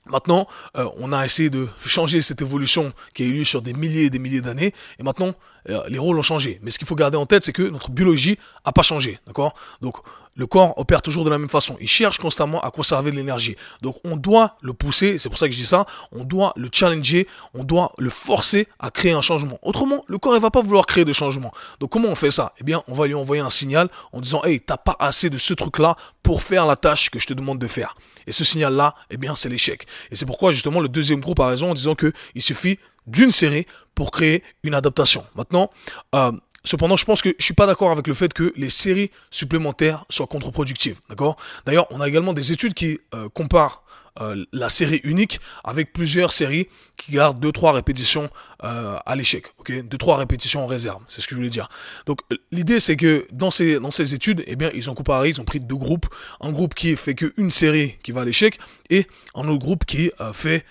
Maintenant, 0.06 0.48
euh, 0.76 0.88
on 0.96 1.12
a 1.12 1.24
essayé 1.24 1.50
de 1.50 1.68
changer 1.84 2.20
cette 2.20 2.42
évolution 2.42 2.92
qui 3.14 3.22
a 3.22 3.26
eu 3.26 3.32
lieu 3.32 3.44
sur 3.44 3.62
des 3.62 3.74
milliers 3.74 4.04
et 4.04 4.10
des 4.10 4.18
milliers 4.18 4.40
d'années, 4.40 4.72
et 4.98 5.02
maintenant, 5.02 5.34
les 5.66 5.98
rôles 5.98 6.18
ont 6.18 6.22
changé. 6.22 6.58
Mais 6.62 6.70
ce 6.70 6.78
qu'il 6.78 6.86
faut 6.86 6.94
garder 6.94 7.16
en 7.16 7.26
tête, 7.26 7.44
c'est 7.44 7.52
que 7.52 7.62
notre 7.62 7.90
biologie 7.90 8.38
n'a 8.64 8.72
pas 8.72 8.82
changé, 8.82 9.18
d'accord? 9.26 9.54
Donc, 9.80 9.96
le 10.36 10.46
corps 10.46 10.78
opère 10.78 11.02
toujours 11.02 11.24
de 11.24 11.30
la 11.30 11.38
même 11.38 11.48
façon. 11.48 11.76
Il 11.80 11.88
cherche 11.88 12.18
constamment 12.18 12.62
à 12.62 12.70
conserver 12.70 13.10
de 13.10 13.16
l'énergie. 13.16 13.56
Donc, 13.82 13.96
on 14.04 14.16
doit 14.16 14.56
le 14.62 14.72
pousser, 14.72 15.18
c'est 15.18 15.28
pour 15.28 15.36
ça 15.36 15.46
que 15.46 15.52
je 15.52 15.58
dis 15.58 15.66
ça, 15.66 15.86
on 16.12 16.24
doit 16.24 16.52
le 16.56 16.70
challenger, 16.72 17.26
on 17.52 17.64
doit 17.64 17.92
le 17.98 18.10
forcer 18.10 18.68
à 18.78 18.90
créer 18.90 19.12
un 19.12 19.20
changement. 19.20 19.58
Autrement, 19.62 20.04
le 20.06 20.18
corps, 20.18 20.32
ne 20.32 20.38
va 20.38 20.50
pas 20.50 20.62
vouloir 20.62 20.86
créer 20.86 21.04
de 21.04 21.12
changement. 21.12 21.52
Donc, 21.80 21.90
comment 21.90 22.08
on 22.08 22.14
fait 22.14 22.30
ça? 22.30 22.54
Eh 22.58 22.64
bien, 22.64 22.82
on 22.86 22.94
va 22.94 23.06
lui 23.06 23.14
envoyer 23.14 23.42
un 23.42 23.50
signal 23.50 23.88
en 24.12 24.20
disant, 24.20 24.42
hey, 24.44 24.60
t'as 24.60 24.76
pas 24.76 24.96
assez 24.98 25.30
de 25.30 25.36
ce 25.36 25.52
truc-là 25.52 25.96
pour 26.22 26.42
faire 26.42 26.64
la 26.64 26.76
tâche 26.76 27.10
que 27.10 27.18
je 27.18 27.26
te 27.26 27.34
demande 27.34 27.58
de 27.58 27.66
faire. 27.66 27.96
Et 28.26 28.32
ce 28.32 28.44
signal-là, 28.44 28.94
eh 29.10 29.16
bien, 29.16 29.34
c'est 29.34 29.48
l'échec. 29.48 29.86
Et 30.10 30.16
c'est 30.16 30.26
pourquoi, 30.26 30.52
justement, 30.52 30.80
le 30.80 30.88
deuxième 30.88 31.20
groupe 31.20 31.40
a 31.40 31.48
raison 31.48 31.70
en 31.70 31.74
disant 31.74 31.96
qu'il 31.96 32.12
suffit 32.42 32.78
d'une 33.06 33.30
série 33.30 33.66
pour 33.94 34.10
créer 34.10 34.42
une 34.62 34.74
adaptation. 34.74 35.24
Maintenant, 35.34 35.70
euh, 36.14 36.32
cependant, 36.64 36.96
je 36.96 37.04
pense 37.04 37.22
que 37.22 37.34
je 37.38 37.44
suis 37.44 37.54
pas 37.54 37.66
d'accord 37.66 37.90
avec 37.90 38.06
le 38.06 38.14
fait 38.14 38.32
que 38.32 38.52
les 38.56 38.70
séries 38.70 39.10
supplémentaires 39.30 40.04
soient 40.08 40.26
contre-productives. 40.26 41.00
D'accord? 41.08 41.36
D'ailleurs, 41.66 41.86
on 41.90 42.00
a 42.00 42.08
également 42.08 42.32
des 42.32 42.52
études 42.52 42.74
qui 42.74 43.00
euh, 43.14 43.28
comparent 43.28 43.79
euh, 44.20 44.44
la 44.52 44.68
série 44.68 45.00
unique 45.04 45.40
avec 45.62 45.92
plusieurs 45.92 46.32
séries 46.32 46.66
qui 46.96 47.12
gardent 47.12 47.44
2-3 47.44 47.72
répétitions 47.72 48.28
euh, 48.64 48.98
à 49.06 49.16
l'échec. 49.16 49.46
ok? 49.58 49.70
2-3 49.70 50.16
répétitions 50.16 50.64
en 50.64 50.66
réserve, 50.66 51.02
c'est 51.08 51.20
ce 51.20 51.26
que 51.26 51.34
je 51.34 51.36
voulais 51.36 51.48
dire. 51.48 51.68
Donc 52.06 52.20
l'idée 52.50 52.80
c'est 52.80 52.96
que 52.96 53.26
dans 53.32 53.50
ces, 53.50 53.78
dans 53.78 53.90
ces 53.90 54.14
études, 54.14 54.42
eh 54.46 54.56
bien, 54.56 54.70
ils 54.74 54.90
ont 54.90 54.94
comparé, 54.94 55.28
ils 55.28 55.40
ont 55.40 55.44
pris 55.44 55.60
deux 55.60 55.76
groupes. 55.76 56.06
Un 56.40 56.50
groupe 56.50 56.74
qui 56.74 56.96
fait 56.96 57.14
qu'une 57.14 57.50
série 57.50 57.98
qui 58.02 58.12
va 58.12 58.22
à 58.22 58.24
l'échec 58.24 58.58
et 58.90 59.06
un 59.34 59.46
autre 59.48 59.64
groupe 59.64 59.84
qui, 59.84 60.10
euh, 60.20 60.32
fait, 60.32 60.64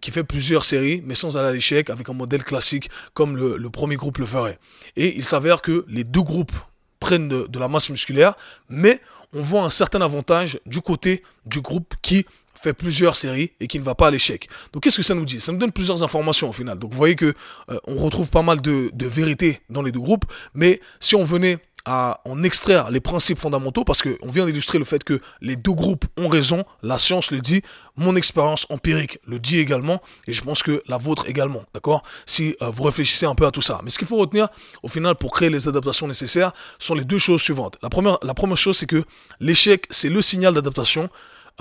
qui 0.00 0.10
fait 0.12 0.22
plusieurs 0.22 0.64
séries 0.64 1.02
mais 1.04 1.16
sans 1.16 1.36
aller 1.36 1.48
à 1.48 1.52
l'échec 1.52 1.90
avec 1.90 2.08
un 2.08 2.12
modèle 2.12 2.44
classique 2.44 2.88
comme 3.14 3.36
le, 3.36 3.70
premier 3.70 3.96
groupe 3.96 4.18
le 4.18 4.26
ferait. 4.26 4.58
Et 4.96 5.16
il 5.16 5.24
s'avère 5.24 5.60
que 5.62 5.84
les 5.88 6.04
deux 6.04 6.22
groupes 6.22 6.52
prennent 7.00 7.28
de 7.28 7.58
la 7.58 7.66
masse 7.66 7.90
musculaire 7.90 8.34
mais 8.68 9.00
on 9.32 9.40
voit 9.40 9.62
un 9.62 9.70
certain 9.70 10.00
avantage 10.00 10.60
du 10.66 10.80
côté 10.80 11.22
du 11.46 11.60
groupe 11.60 11.94
qui 12.02 12.26
fait 12.60 12.74
plusieurs 12.74 13.16
séries 13.16 13.52
et 13.60 13.66
qui 13.66 13.78
ne 13.78 13.84
va 13.84 13.94
pas 13.94 14.08
à 14.08 14.10
l'échec. 14.10 14.48
Donc 14.72 14.82
qu'est-ce 14.82 14.98
que 14.98 15.02
ça 15.02 15.14
nous 15.14 15.24
dit? 15.24 15.40
Ça 15.40 15.52
nous 15.52 15.58
donne 15.58 15.72
plusieurs 15.72 16.02
informations 16.02 16.50
au 16.50 16.52
final. 16.52 16.78
Donc 16.78 16.92
vous 16.92 16.98
voyez 16.98 17.16
que 17.16 17.34
euh, 17.70 17.78
on 17.86 17.96
retrouve 17.96 18.28
pas 18.28 18.42
mal 18.42 18.60
de, 18.60 18.90
vérités 19.06 19.60
dans 19.70 19.82
les 19.82 19.92
deux 19.92 20.00
groupes, 20.00 20.24
mais 20.54 20.80
si 21.00 21.16
on 21.16 21.24
venait 21.24 21.58
à 21.86 22.20
en 22.26 22.42
extraire 22.42 22.90
les 22.90 23.00
principes 23.00 23.38
fondamentaux, 23.38 23.84
parce 23.84 24.02
qu'on 24.02 24.28
vient 24.28 24.44
d'illustrer 24.44 24.78
le 24.78 24.84
fait 24.84 25.02
que 25.02 25.20
les 25.40 25.56
deux 25.56 25.72
groupes 25.72 26.04
ont 26.18 26.28
raison, 26.28 26.66
la 26.82 26.98
science 26.98 27.30
le 27.30 27.40
dit, 27.40 27.62
mon 27.96 28.14
expérience 28.16 28.66
empirique 28.68 29.18
le 29.26 29.38
dit 29.38 29.58
également, 29.58 30.02
et 30.26 30.34
je 30.34 30.42
pense 30.42 30.62
que 30.62 30.82
la 30.86 30.98
vôtre 30.98 31.26
également, 31.26 31.62
d'accord? 31.72 32.02
Si 32.26 32.54
euh, 32.60 32.68
vous 32.68 32.82
réfléchissez 32.82 33.24
un 33.24 33.34
peu 33.34 33.46
à 33.46 33.50
tout 33.50 33.62
ça. 33.62 33.80
Mais 33.82 33.88
ce 33.88 33.98
qu'il 33.98 34.06
faut 34.06 34.18
retenir, 34.18 34.48
au 34.82 34.88
final, 34.88 35.14
pour 35.14 35.32
créer 35.32 35.48
les 35.48 35.66
adaptations 35.66 36.06
nécessaires, 36.06 36.52
sont 36.78 36.94
les 36.94 37.04
deux 37.04 37.18
choses 37.18 37.40
suivantes. 37.40 37.78
La 37.82 37.88
première, 37.88 38.18
la 38.22 38.34
première 38.34 38.58
chose, 38.58 38.76
c'est 38.76 38.86
que 38.86 39.02
l'échec, 39.40 39.86
c'est 39.88 40.10
le 40.10 40.20
signal 40.20 40.52
d'adaptation. 40.52 41.08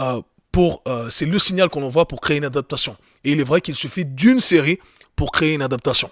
Euh, 0.02 0.22
euh, 0.58 1.10
c'est 1.10 1.26
le 1.26 1.40
signal 1.40 1.70
qu'on 1.70 1.84
envoie 1.84 2.08
pour 2.08 2.22
créer 2.22 2.38
une 2.38 2.46
adaptation. 2.46 2.96
Et 3.24 3.32
il 3.32 3.40
est 3.40 3.44
vrai 3.44 3.62
qu'il 3.62 3.76
suffit 3.76 4.06
d'une 4.06 4.40
série 4.40 4.80
pour 5.16 5.32
créer 5.32 5.54
une 5.54 5.62
adaptation. 5.62 6.10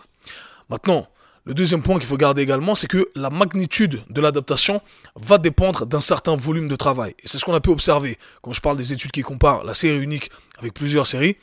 Maintenant, 0.69 1.07
le 1.45 1.53
deuxième 1.53 1.81
point 1.81 1.97
qu'il 1.97 2.07
faut 2.07 2.17
garder 2.17 2.41
également, 2.41 2.75
c'est 2.75 2.87
que 2.87 3.09
la 3.15 3.29
magnitude 3.29 4.03
de 4.09 4.21
l'adaptation 4.21 4.81
va 5.15 5.37
dépendre 5.37 5.85
d'un 5.85 6.01
certain 6.01 6.35
volume 6.35 6.67
de 6.67 6.75
travail. 6.75 7.15
Et 7.23 7.27
c'est 7.27 7.39
ce 7.39 7.45
qu'on 7.45 7.53
a 7.53 7.61
pu 7.61 7.69
observer 7.69 8.17
quand 8.41 8.51
je 8.51 8.59
parle 8.59 8.75
des 8.75 8.91
études 8.91 9.11
qui 9.11 9.21
comparent 9.21 9.63
la 9.63 9.73
série 9.73 9.97
unique 9.97 10.29
avec 10.57 10.73
plusieurs 10.73 11.07
séries. 11.07 11.37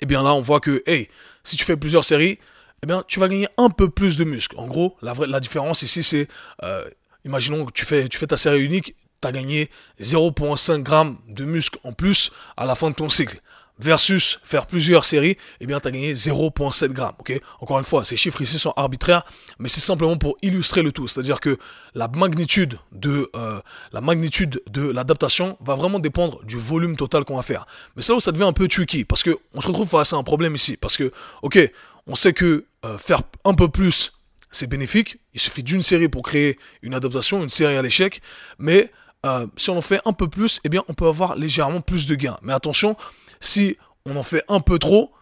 Eh 0.00 0.06
bien 0.06 0.22
là, 0.22 0.32
on 0.32 0.40
voit 0.40 0.60
que, 0.60 0.82
hey, 0.86 1.08
si 1.42 1.56
tu 1.56 1.64
fais 1.64 1.76
plusieurs 1.76 2.04
séries, 2.04 2.38
eh 2.82 2.86
bien, 2.86 3.02
tu 3.08 3.18
vas 3.18 3.26
gagner 3.26 3.48
un 3.56 3.70
peu 3.70 3.88
plus 3.88 4.16
de 4.16 4.24
muscles. 4.24 4.56
En 4.58 4.66
gros, 4.66 4.96
la, 5.02 5.12
vraie, 5.12 5.26
la 5.26 5.40
différence 5.40 5.82
ici, 5.82 6.02
c'est, 6.02 6.28
euh, 6.62 6.88
imaginons 7.24 7.64
que 7.64 7.72
tu 7.72 7.84
fais, 7.84 8.08
tu 8.08 8.18
fais 8.18 8.26
ta 8.26 8.36
série 8.36 8.62
unique, 8.62 8.94
tu 9.20 9.28
as 9.28 9.32
gagné 9.32 9.70
0,5 10.00 10.88
g 10.88 11.16
de 11.28 11.44
muscles 11.44 11.78
en 11.84 11.92
plus 11.92 12.32
à 12.56 12.64
la 12.66 12.74
fin 12.74 12.90
de 12.90 12.94
ton 12.94 13.08
cycle 13.08 13.40
versus 13.78 14.40
faire 14.42 14.66
plusieurs 14.66 15.04
séries, 15.04 15.36
eh 15.60 15.66
bien, 15.66 15.80
tu 15.80 15.88
as 15.88 15.90
gagné 15.90 16.14
0,7 16.14 16.88
grammes. 16.92 17.14
ok? 17.18 17.40
Encore 17.60 17.78
une 17.78 17.84
fois, 17.84 18.04
ces 18.04 18.16
chiffres 18.16 18.40
ici 18.40 18.58
sont 18.58 18.72
arbitraires, 18.76 19.24
mais 19.58 19.68
c'est 19.68 19.80
simplement 19.80 20.16
pour 20.16 20.36
illustrer 20.42 20.82
le 20.82 20.92
tout. 20.92 21.08
C'est-à-dire 21.08 21.40
que 21.40 21.58
la 21.94 22.08
magnitude 22.08 22.78
de 22.92 23.30
euh, 23.36 23.60
la 23.92 24.00
magnitude 24.00 24.62
de 24.70 24.88
l'adaptation 24.88 25.58
va 25.60 25.74
vraiment 25.74 25.98
dépendre 25.98 26.42
du 26.44 26.56
volume 26.56 26.96
total 26.96 27.24
qu'on 27.24 27.36
va 27.36 27.42
faire. 27.42 27.66
Mais 27.96 28.02
ça 28.02 28.14
où 28.14 28.20
ça 28.20 28.32
devient 28.32 28.44
un 28.44 28.52
peu 28.52 28.68
tricky, 28.68 29.04
parce 29.04 29.22
que 29.22 29.38
on 29.54 29.60
se 29.60 29.66
retrouve 29.66 29.88
face 29.88 30.12
à 30.12 30.16
un 30.16 30.22
problème 30.22 30.54
ici. 30.54 30.76
Parce 30.76 30.96
que, 30.96 31.12
ok, 31.42 31.58
on 32.06 32.14
sait 32.14 32.32
que 32.32 32.64
euh, 32.84 32.98
faire 32.98 33.22
un 33.44 33.54
peu 33.54 33.68
plus, 33.68 34.12
c'est 34.50 34.66
bénéfique. 34.66 35.18
Il 35.34 35.40
suffit 35.40 35.62
d'une 35.62 35.82
série 35.82 36.08
pour 36.08 36.22
créer 36.22 36.58
une 36.80 36.94
adaptation, 36.94 37.42
une 37.42 37.50
série 37.50 37.76
à 37.76 37.82
l'échec. 37.82 38.22
Mais 38.58 38.90
euh, 39.26 39.46
si 39.56 39.70
on 39.70 39.78
en 39.78 39.82
fait 39.82 40.00
un 40.04 40.12
peu 40.12 40.28
plus, 40.28 40.60
eh 40.64 40.68
bien, 40.68 40.82
on 40.88 40.94
peut 40.94 41.06
avoir 41.06 41.36
légèrement 41.36 41.80
plus 41.80 42.06
de 42.06 42.14
gains. 42.14 42.36
Mais 42.42 42.52
attention, 42.52 42.96
si 43.40 43.76
on 44.04 44.16
en 44.16 44.22
fait 44.22 44.44
un 44.48 44.60
peu 44.60 44.78
trop, 44.78 45.12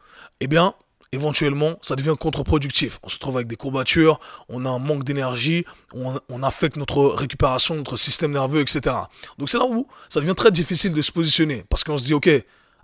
eh 0.40 0.46
bien, 0.46 0.74
éventuellement, 1.12 1.78
ça 1.80 1.96
devient 1.96 2.14
contre-productif. 2.18 2.98
On 3.02 3.08
se 3.08 3.18
trouve 3.18 3.36
avec 3.36 3.46
des 3.46 3.56
courbatures, 3.56 4.20
on 4.48 4.64
a 4.64 4.68
un 4.68 4.78
manque 4.78 5.04
d'énergie, 5.04 5.64
on, 5.94 6.42
affecte 6.42 6.76
notre 6.76 7.04
récupération, 7.06 7.74
notre 7.74 7.96
système 7.96 8.32
nerveux, 8.32 8.60
etc. 8.60 8.96
Donc 9.38 9.48
c'est 9.48 9.58
là 9.58 9.64
où 9.64 9.86
ça 10.08 10.20
devient 10.20 10.34
très 10.36 10.50
difficile 10.50 10.92
de 10.92 11.02
se 11.02 11.12
positionner. 11.12 11.64
Parce 11.68 11.84
qu'on 11.84 11.96
se 11.96 12.04
dit, 12.04 12.14
ok, 12.14 12.28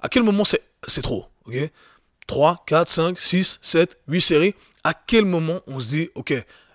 à 0.00 0.08
quel 0.08 0.22
moment 0.22 0.44
c'est 0.44 1.02
trop 1.02 1.26
ok? 1.46 1.70
3, 2.26 2.64
4, 2.66 2.88
5, 2.88 3.18
6, 3.18 3.58
7, 3.60 3.98
8 4.08 4.20
séries. 4.20 4.54
À 4.84 4.94
quel 4.94 5.24
moment 5.24 5.60
on 5.66 5.80
se 5.80 5.88
dit, 5.88 6.10
ok, 6.14 6.32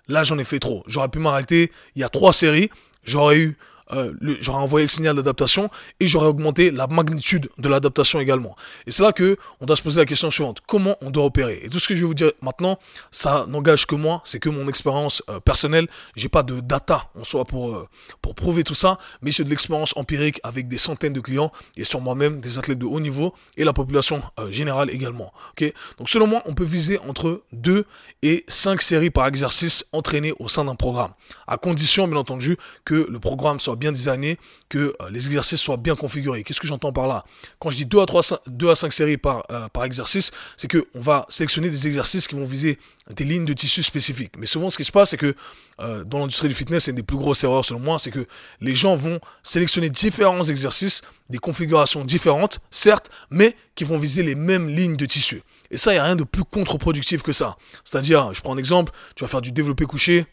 là 0.08 0.22
j'en 0.22 0.38
ai 0.38 0.44
fait 0.44 0.58
trop. 0.58 0.84
J'aurais 0.86 1.08
pu 1.08 1.18
m'arrêter 1.18 1.72
il 1.94 2.02
y 2.02 2.04
a 2.04 2.08
3 2.08 2.32
séries, 2.32 2.70
j'aurais 3.04 3.38
eu 3.38 3.56
euh, 3.92 4.12
j'aurais 4.40 4.58
envoyé 4.58 4.84
le 4.84 4.88
signal 4.88 5.16
d'adaptation 5.16 5.70
et 6.00 6.06
j'aurais 6.06 6.26
augmenté 6.26 6.70
la 6.70 6.86
magnitude 6.86 7.48
de 7.58 7.68
l'adaptation 7.68 8.20
également. 8.20 8.56
Et 8.86 8.90
c'est 8.90 9.02
là 9.02 9.12
que 9.12 9.36
on 9.60 9.66
doit 9.66 9.76
se 9.76 9.82
poser 9.82 10.00
la 10.00 10.06
question 10.06 10.30
suivante 10.30 10.60
comment 10.66 10.96
on 11.00 11.10
doit 11.10 11.24
opérer? 11.24 11.60
Et 11.62 11.68
tout 11.68 11.78
ce 11.78 11.88
que 11.88 11.94
je 11.94 12.00
vais 12.00 12.06
vous 12.06 12.14
dire 12.14 12.32
maintenant, 12.42 12.78
ça 13.10 13.46
n'engage 13.48 13.86
que 13.86 13.94
moi, 13.94 14.20
c'est 14.24 14.38
que 14.38 14.48
mon 14.48 14.68
expérience 14.68 15.22
euh, 15.28 15.40
personnelle. 15.40 15.88
J'ai 16.16 16.28
pas 16.28 16.42
de 16.42 16.60
data 16.60 17.10
en 17.18 17.24
soi 17.24 17.44
pour 17.44 17.70
euh, 17.70 17.88
pour 18.22 18.34
prouver 18.34 18.64
tout 18.64 18.74
ça, 18.74 18.98
mais 19.22 19.30
c'est 19.30 19.44
de 19.44 19.50
l'expérience 19.50 19.96
empirique 19.96 20.40
avec 20.42 20.68
des 20.68 20.78
centaines 20.78 21.12
de 21.12 21.20
clients 21.20 21.52
et 21.76 21.84
sur 21.84 22.00
moi-même 22.00 22.40
des 22.40 22.58
athlètes 22.58 22.78
de 22.78 22.86
haut 22.86 23.00
niveau 23.00 23.34
et 23.56 23.64
la 23.64 23.72
population 23.72 24.22
générale 24.50 24.90
également. 24.90 25.32
Ok? 25.52 25.72
Donc 25.98 26.08
selon 26.08 26.26
moi, 26.26 26.42
on 26.46 26.54
peut 26.54 26.64
viser 26.64 26.98
entre 27.08 27.42
2 27.52 27.84
et 28.22 28.44
5 28.48 28.82
séries 28.82 29.10
par 29.10 29.26
exercice 29.26 29.86
entraînées 29.92 30.32
au 30.38 30.48
sein 30.48 30.64
d'un 30.64 30.74
programme, 30.74 31.12
à 31.46 31.56
condition 31.56 32.08
bien 32.08 32.18
entendu 32.18 32.56
que 32.84 33.06
le 33.08 33.18
programme 33.18 33.60
soit 33.60 33.75
bien 33.76 33.92
designé, 33.92 34.38
que 34.68 34.94
euh, 35.00 35.10
les 35.10 35.26
exercices 35.26 35.60
soient 35.60 35.76
bien 35.76 35.94
configurés. 35.94 36.42
Qu'est-ce 36.42 36.60
que 36.60 36.66
j'entends 36.66 36.92
par 36.92 37.06
là? 37.06 37.24
Quand 37.60 37.70
je 37.70 37.76
dis 37.76 37.86
2 37.86 38.00
à, 38.00 38.06
3, 38.06 38.22
2 38.46 38.70
à 38.70 38.74
5 38.74 38.92
séries 38.92 39.16
par, 39.16 39.44
euh, 39.50 39.68
par 39.68 39.84
exercice, 39.84 40.32
c'est 40.56 40.70
qu'on 40.70 41.00
va 41.00 41.26
sélectionner 41.28 41.70
des 41.70 41.86
exercices 41.86 42.26
qui 42.26 42.34
vont 42.34 42.44
viser 42.44 42.78
des 43.10 43.24
lignes 43.24 43.44
de 43.44 43.52
tissu 43.52 43.82
spécifiques. 43.82 44.32
Mais 44.36 44.46
souvent, 44.46 44.70
ce 44.70 44.76
qui 44.76 44.84
se 44.84 44.92
passe, 44.92 45.10
c'est 45.10 45.16
que 45.16 45.34
euh, 45.80 46.04
dans 46.04 46.18
l'industrie 46.18 46.48
du 46.48 46.54
fitness, 46.54 46.88
une 46.88 46.96
des 46.96 47.02
plus 47.02 47.16
grosses 47.16 47.44
erreurs 47.44 47.64
selon 47.64 47.80
moi, 47.80 47.98
c'est 47.98 48.10
que 48.10 48.26
les 48.60 48.74
gens 48.74 48.96
vont 48.96 49.20
sélectionner 49.42 49.90
différents 49.90 50.44
exercices, 50.44 51.02
des 51.30 51.38
configurations 51.38 52.04
différentes, 52.04 52.60
certes, 52.70 53.10
mais 53.30 53.56
qui 53.74 53.84
vont 53.84 53.98
viser 53.98 54.22
les 54.22 54.34
mêmes 54.34 54.68
lignes 54.68 54.96
de 54.96 55.06
tissu. 55.06 55.42
Et 55.70 55.76
ça, 55.76 55.92
il 55.92 55.96
n'y 55.96 56.00
a 56.00 56.04
rien 56.04 56.16
de 56.16 56.24
plus 56.24 56.44
contre-productif 56.44 57.22
que 57.22 57.32
ça. 57.32 57.56
C'est-à-dire, 57.84 58.32
je 58.32 58.40
prends 58.40 58.54
un 58.54 58.58
exemple, 58.58 58.92
tu 59.14 59.24
vas 59.24 59.28
faire 59.28 59.40
du 59.40 59.52
développé 59.52 59.84
couché, 59.84 60.26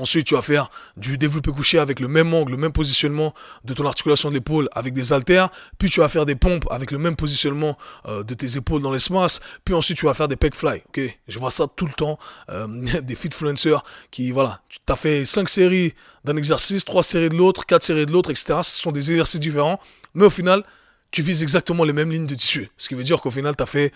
Ensuite, 0.00 0.26
tu 0.26 0.34
vas 0.34 0.42
faire 0.42 0.70
du 0.96 1.18
développé 1.18 1.50
couché 1.50 1.78
avec 1.78 2.00
le 2.00 2.08
même 2.08 2.32
angle, 2.32 2.52
le 2.52 2.56
même 2.56 2.72
positionnement 2.72 3.34
de 3.64 3.74
ton 3.74 3.84
articulation 3.84 4.30
de 4.30 4.34
l'épaule 4.34 4.68
avec 4.72 4.94
des 4.94 5.12
haltères. 5.12 5.50
Puis 5.78 5.90
tu 5.90 6.00
vas 6.00 6.08
faire 6.08 6.24
des 6.24 6.36
pompes 6.36 6.66
avec 6.70 6.90
le 6.90 6.98
même 6.98 7.16
positionnement 7.16 7.76
euh, 8.06 8.22
de 8.22 8.32
tes 8.32 8.56
épaules 8.56 8.80
dans 8.80 8.90
l'espace. 8.90 9.40
Puis 9.64 9.74
ensuite, 9.74 9.98
tu 9.98 10.06
vas 10.06 10.14
faire 10.14 10.28
des 10.28 10.36
pec 10.36 10.54
fly. 10.54 10.82
Ok, 10.88 11.18
je 11.28 11.38
vois 11.38 11.50
ça 11.50 11.66
tout 11.68 11.84
le 11.84 11.92
temps. 11.92 12.18
Euh, 12.48 12.66
des 13.02 13.14
fitfluencers 13.14 13.84
qui, 14.10 14.30
voilà, 14.30 14.62
tu 14.70 14.78
as 14.88 14.96
fait 14.96 15.26
5 15.26 15.48
séries 15.48 15.94
d'un 16.24 16.36
exercice, 16.36 16.84
3 16.86 17.02
séries 17.02 17.28
de 17.28 17.36
l'autre, 17.36 17.66
4 17.66 17.82
séries 17.82 18.06
de 18.06 18.12
l'autre, 18.12 18.30
etc. 18.30 18.60
Ce 18.62 18.80
sont 18.80 18.92
des 18.92 19.10
exercices 19.10 19.40
différents. 19.40 19.80
Mais 20.14 20.24
au 20.24 20.30
final, 20.30 20.64
tu 21.10 21.20
vises 21.20 21.42
exactement 21.42 21.84
les 21.84 21.92
mêmes 21.92 22.10
lignes 22.10 22.26
de 22.26 22.34
tissu. 22.34 22.70
Ce 22.78 22.88
qui 22.88 22.94
veut 22.94 23.02
dire 23.02 23.20
qu'au 23.20 23.30
final, 23.30 23.54
tu 23.54 23.62
as 23.62 23.66
fait 23.66 23.92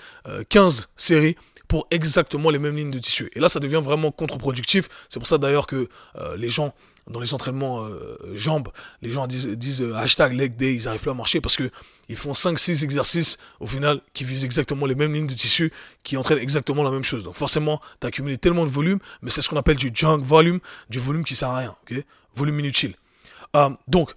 15 0.51 0.81
euh, 0.81 0.85
séries 0.97 1.37
exactement 1.91 2.51
les 2.51 2.59
mêmes 2.59 2.77
lignes 2.77 2.91
de 2.91 2.99
tissu. 2.99 3.31
Et 3.35 3.41
là, 3.41 3.49
ça 3.49 3.61
devient 3.61 3.81
vraiment 3.83 4.11
contre-productif. 4.11 4.89
C'est 5.09 5.19
pour 5.19 5.29
ça 5.29 5.39
d'ailleurs 5.39 5.67
que 5.67 5.89
euh, 6.19 6.37
les 6.37 6.49
gens, 6.49 6.75
dans 7.11 7.21
les 7.21 7.35
entraînements 7.35 7.85
euh, 7.85 8.17
jambes, 8.35 8.69
les 9.03 9.11
gens 9.11 9.27
disent, 9.27 9.83
euh, 9.83 9.95
hashtag 9.95 10.33
leg 10.35 10.57
day, 10.57 10.75
ils 10.75 10.85
n'arrivent 10.85 11.03
plus 11.03 11.11
à 11.11 11.15
marcher 11.15 11.41
parce 11.41 11.57
que 11.57 11.71
ils 12.09 12.17
font 12.17 12.33
5-6 12.33 12.85
exercices 12.85 13.39
au 13.61 13.67
final 13.67 14.01
qui 14.13 14.25
visent 14.25 14.45
exactement 14.45 14.87
les 14.87 14.95
mêmes 14.95 15.13
lignes 15.13 15.27
de 15.27 15.35
tissu, 15.35 15.73
qui 16.03 16.17
entraînent 16.17 16.39
exactement 16.39 16.83
la 16.83 16.91
même 16.91 17.05
chose. 17.05 17.25
Donc 17.25 17.35
forcément, 17.35 17.81
tu 18.01 18.07
as 18.07 18.09
accumulé 18.09 18.39
tellement 18.39 18.65
de 18.65 18.71
volume, 18.71 18.99
mais 19.23 19.31
c'est 19.31 19.43
ce 19.43 19.49
qu'on 19.49 19.57
appelle 19.57 19.77
du 19.77 19.91
junk 19.93 20.23
volume, 20.23 20.61
du 20.91 20.99
volume 20.99 21.25
qui 21.25 21.35
sert 21.35 21.49
à 21.49 21.59
rien. 21.59 21.75
ok? 21.83 22.05
Volume 22.37 22.61
inutile. 22.61 22.95
donc, 23.89 24.15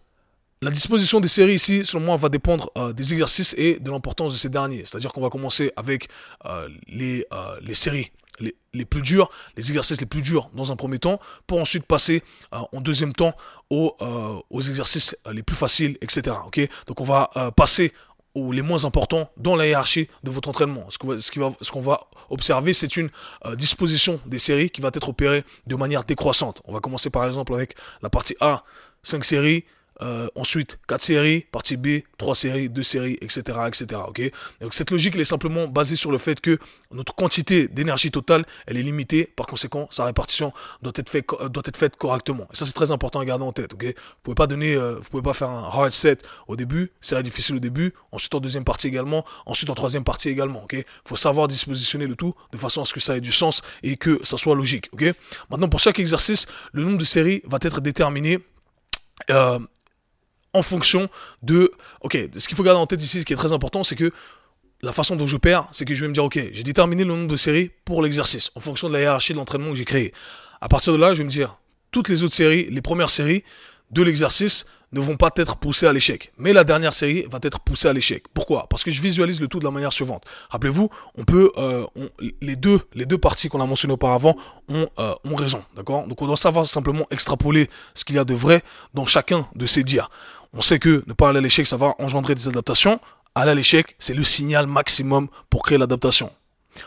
la 0.61 0.71
disposition 0.71 1.19
des 1.19 1.27
séries 1.27 1.55
ici, 1.55 1.85
selon 1.85 2.03
moi, 2.03 2.15
va 2.15 2.29
dépendre 2.29 2.71
euh, 2.77 2.93
des 2.93 3.13
exercices 3.13 3.53
et 3.57 3.79
de 3.79 3.91
l'importance 3.91 4.33
de 4.33 4.37
ces 4.37 4.49
derniers. 4.49 4.83
C'est-à-dire 4.85 5.13
qu'on 5.13 5.21
va 5.21 5.29
commencer 5.29 5.71
avec 5.75 6.07
euh, 6.45 6.67
les, 6.87 7.25
euh, 7.31 7.57
les 7.61 7.75
séries 7.75 8.11
les, 8.73 8.85
plus 8.85 9.01
dures, 9.01 9.31
les 9.55 9.69
exercices 9.69 9.99
les 9.99 10.05
plus 10.05 10.21
durs 10.21 10.51
dans 10.53 10.71
un 10.71 10.75
premier 10.75 10.99
temps, 10.99 11.19
pour 11.47 11.59
ensuite 11.59 11.87
passer 11.87 12.21
en 12.51 12.81
deuxième 12.81 13.11
temps 13.11 13.33
aux, 13.71 13.97
exercices 14.61 15.17
les 15.31 15.41
plus 15.41 15.55
faciles, 15.55 15.97
etc. 16.01 16.35
Donc 16.85 17.01
on 17.01 17.03
va 17.03 17.31
passer 17.55 17.93
aux 18.35 18.53
moins 18.53 18.85
importants 18.85 19.31
dans 19.37 19.55
la 19.55 19.65
hiérarchie 19.65 20.07
de 20.21 20.29
votre 20.29 20.49
entraînement. 20.49 20.85
Ce 20.91 20.99
qu'on 20.99 21.07
va, 21.07 21.17
ce 21.19 21.39
va, 21.39 21.51
ce 21.59 21.71
qu'on 21.71 21.81
va 21.81 22.01
observer, 22.29 22.73
c'est 22.73 22.95
une 22.95 23.09
disposition 23.55 24.19
des 24.27 24.37
séries 24.37 24.69
qui 24.69 24.81
va 24.81 24.91
être 24.93 25.09
opérée 25.09 25.43
de 25.65 25.75
manière 25.75 26.03
décroissante. 26.03 26.61
On 26.65 26.73
va 26.73 26.79
commencer 26.79 27.09
par 27.09 27.25
exemple 27.25 27.55
avec 27.55 27.73
la 28.03 28.11
partie 28.11 28.35
A, 28.39 28.63
5 29.01 29.25
séries, 29.25 29.65
euh, 30.01 30.27
ensuite, 30.35 30.79
4 30.87 31.01
séries, 31.01 31.41
partie 31.51 31.77
B, 31.77 32.01
3 32.17 32.35
séries, 32.35 32.69
2 32.69 32.83
séries, 32.83 33.17
etc. 33.21 33.41
etc. 33.67 34.01
Donc 34.61 34.73
cette 34.73 34.91
logique, 34.91 35.15
est 35.15 35.23
simplement 35.23 35.67
basée 35.67 35.95
sur 35.95 36.11
le 36.11 36.17
fait 36.17 36.39
que 36.39 36.59
notre 36.91 37.15
quantité 37.15 37.67
d'énergie 37.67 38.11
totale, 38.11 38.45
elle 38.67 38.77
est 38.77 38.83
limitée. 38.83 39.31
Par 39.35 39.47
conséquent, 39.47 39.87
sa 39.89 40.05
répartition 40.05 40.53
doit 40.81 40.93
être, 40.95 41.09
faite 41.09 41.95
correctement. 41.95 42.47
Et 42.53 42.55
ça, 42.55 42.65
c'est 42.65 42.73
très 42.73 42.91
important 42.91 43.19
à 43.19 43.25
garder 43.25 43.45
en 43.45 43.51
tête. 43.51 43.73
vous 43.73 43.93
pouvez 44.23 44.35
pas 44.35 44.47
donner, 44.47 44.75
euh, 44.75 44.95
vous 44.95 45.09
pouvez 45.09 45.23
pas 45.23 45.33
faire 45.33 45.49
un 45.49 45.63
hard 45.63 45.91
set 45.91 46.23
au 46.47 46.55
début, 46.55 46.91
c'est 47.01 47.21
difficile 47.23 47.55
au 47.55 47.59
début, 47.59 47.93
ensuite 48.11 48.33
en 48.35 48.39
deuxième 48.39 48.63
partie 48.63 48.87
également, 48.87 49.25
ensuite 49.45 49.69
en 49.69 49.75
troisième 49.75 50.03
partie 50.03 50.29
également. 50.29 50.63
ok? 50.63 50.85
Faut 51.05 51.15
savoir 51.15 51.47
dispositionner 51.47 52.05
le 52.05 52.15
tout 52.15 52.33
de 52.51 52.57
façon 52.57 52.81
à 52.81 52.85
ce 52.85 52.93
que 52.93 52.99
ça 52.99 53.17
ait 53.17 53.21
du 53.21 53.31
sens 53.31 53.61
et 53.83 53.97
que 53.97 54.19
ça 54.23 54.37
soit 54.37 54.55
logique. 54.55 54.89
Maintenant, 55.49 55.69
pour 55.69 55.79
chaque 55.79 55.99
exercice, 55.99 56.45
le 56.71 56.83
nombre 56.83 56.97
de 56.97 57.05
séries 57.05 57.41
va 57.45 57.57
être 57.61 57.81
déterminé 57.81 58.39
euh, 59.29 59.59
en 60.53 60.61
fonction 60.61 61.09
de... 61.43 61.71
Ok, 62.01 62.17
ce 62.37 62.47
qu'il 62.47 62.55
faut 62.57 62.63
garder 62.63 62.79
en 62.79 62.87
tête 62.87 63.03
ici, 63.03 63.19
ce 63.19 63.25
qui 63.25 63.33
est 63.33 63.37
très 63.37 63.53
important, 63.53 63.83
c'est 63.83 63.95
que 63.95 64.11
la 64.81 64.93
façon 64.93 65.15
dont 65.15 65.27
je 65.27 65.37
perds, 65.37 65.67
c'est 65.71 65.85
que 65.85 65.93
je 65.93 66.01
vais 66.01 66.07
me 66.07 66.13
dire, 66.13 66.23
ok, 66.23 66.39
j'ai 66.51 66.63
déterminé 66.63 67.03
le 67.03 67.13
nombre 67.13 67.27
de 67.27 67.35
séries 67.35 67.71
pour 67.85 68.01
l'exercice, 68.01 68.51
en 68.55 68.59
fonction 68.59 68.87
de 68.87 68.93
la 68.93 69.01
hiérarchie 69.01 69.33
de 69.33 69.37
l'entraînement 69.37 69.71
que 69.71 69.75
j'ai 69.75 69.85
créé. 69.85 70.13
À 70.61 70.69
partir 70.69 70.93
de 70.93 70.97
là, 70.97 71.13
je 71.13 71.19
vais 71.19 71.25
me 71.25 71.29
dire, 71.29 71.59
toutes 71.91 72.09
les 72.09 72.23
autres 72.23 72.35
séries, 72.35 72.67
les 72.69 72.81
premières 72.81 73.09
séries 73.09 73.43
de 73.91 74.01
l'exercice, 74.01 74.65
ne 74.91 75.01
vont 75.01 75.17
pas 75.17 75.29
être 75.35 75.57
poussés 75.57 75.85
à 75.87 75.93
l'échec. 75.93 76.31
Mais 76.37 76.53
la 76.53 76.63
dernière 76.63 76.93
série 76.93 77.25
va 77.29 77.39
être 77.41 77.59
poussée 77.59 77.87
à 77.87 77.93
l'échec. 77.93 78.23
Pourquoi? 78.33 78.67
Parce 78.69 78.83
que 78.83 78.91
je 78.91 79.01
visualise 79.01 79.41
le 79.41 79.47
tout 79.47 79.59
de 79.59 79.65
la 79.65 79.71
manière 79.71 79.91
suivante. 79.91 80.23
Rappelez-vous, 80.49 80.89
on 81.15 81.23
peut, 81.23 81.51
euh, 81.57 81.85
les 82.41 82.55
deux, 82.55 82.79
parties 83.17 83.49
qu'on 83.49 83.61
a 83.61 83.65
mentionnées 83.65 83.93
auparavant 83.93 84.37
ont, 84.69 84.87
euh, 84.99 85.13
raison, 85.37 85.63
d'accord? 85.75 86.07
Donc 86.07 86.21
on 86.21 86.27
doit 86.27 86.37
savoir 86.37 86.65
simplement 86.65 87.05
extrapoler 87.11 87.69
ce 87.93 88.05
qu'il 88.05 88.15
y 88.15 88.19
a 88.19 88.23
de 88.25 88.33
vrai 88.33 88.63
dans 88.93 89.05
chacun 89.05 89.47
de 89.55 89.65
ces 89.65 89.83
dires. 89.83 90.09
On 90.53 90.61
sait 90.61 90.79
que 90.79 91.03
ne 91.05 91.13
pas 91.13 91.29
aller 91.29 91.39
à 91.39 91.41
l'échec, 91.41 91.67
ça 91.67 91.77
va 91.77 91.93
engendrer 91.99 92.33
des 92.33 92.47
adaptations. 92.47 92.99
Aller 93.35 93.51
à 93.51 93.55
l'échec, 93.55 93.95
c'est 93.99 94.15
le 94.15 94.23
signal 94.23 94.65
maximum 94.65 95.27
pour 95.49 95.61
créer 95.61 95.77
l'adaptation. 95.77 96.31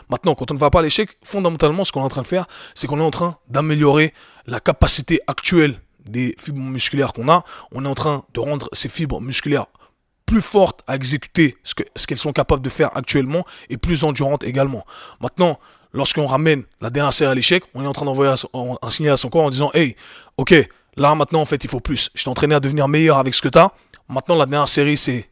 Maintenant, 0.09 0.35
quand 0.35 0.51
on 0.51 0.53
ne 0.53 0.59
va 0.59 0.69
pas 0.69 0.79
à 0.79 0.81
l'échec, 0.81 1.17
fondamentalement, 1.23 1.85
ce 1.85 1.91
qu'on 1.91 2.01
est 2.01 2.05
en 2.05 2.09
train 2.09 2.21
de 2.21 2.27
faire, 2.27 2.47
c'est 2.75 2.87
qu'on 2.87 2.99
est 2.99 3.03
en 3.03 3.11
train 3.11 3.37
d'améliorer 3.47 4.13
la 4.47 4.59
capacité 4.59 5.21
actuelle 5.27 5.79
des 6.05 6.35
fibres 6.39 6.61
musculaires 6.61 7.13
qu'on 7.13 7.29
a, 7.29 7.43
on 7.71 7.85
est 7.85 7.87
en 7.87 7.95
train 7.95 8.23
de 8.33 8.39
rendre 8.39 8.69
ces 8.73 8.89
fibres 8.89 9.21
musculaires 9.21 9.67
plus 10.25 10.41
fortes 10.41 10.81
à 10.87 10.95
exécuter 10.95 11.57
ce 11.63 12.07
qu'elles 12.07 12.17
sont 12.17 12.31
capables 12.31 12.61
de 12.61 12.69
faire 12.69 12.95
actuellement 12.95 13.45
et 13.69 13.75
plus 13.75 14.05
endurantes 14.05 14.45
également. 14.45 14.85
Maintenant, 15.19 15.59
lorsqu'on 15.91 16.25
ramène 16.25 16.63
la 16.79 16.89
dernière 16.89 17.13
série 17.13 17.31
à 17.31 17.35
l'échec, 17.35 17.63
on 17.73 17.83
est 17.83 17.87
en 17.87 17.91
train 17.91 18.05
d'envoyer 18.05 18.33
un 18.81 18.89
signal 18.89 19.13
à 19.13 19.17
son 19.17 19.29
corps 19.29 19.43
en 19.43 19.49
disant 19.49 19.71
Hey, 19.73 19.97
ok, 20.37 20.53
là 20.95 21.15
maintenant 21.15 21.41
en 21.41 21.45
fait 21.45 21.63
il 21.63 21.69
faut 21.69 21.81
plus. 21.81 22.09
Je 22.15 22.23
t'ai 22.23 22.29
entraîné 22.29 22.55
à 22.55 22.61
devenir 22.61 22.87
meilleur 22.87 23.17
avec 23.17 23.35
ce 23.35 23.41
que 23.41 23.49
tu 23.49 23.57
as. 23.57 23.71
Maintenant 24.07 24.35
la 24.35 24.45
dernière 24.45 24.69
série 24.69 24.95
c'est 24.95 25.29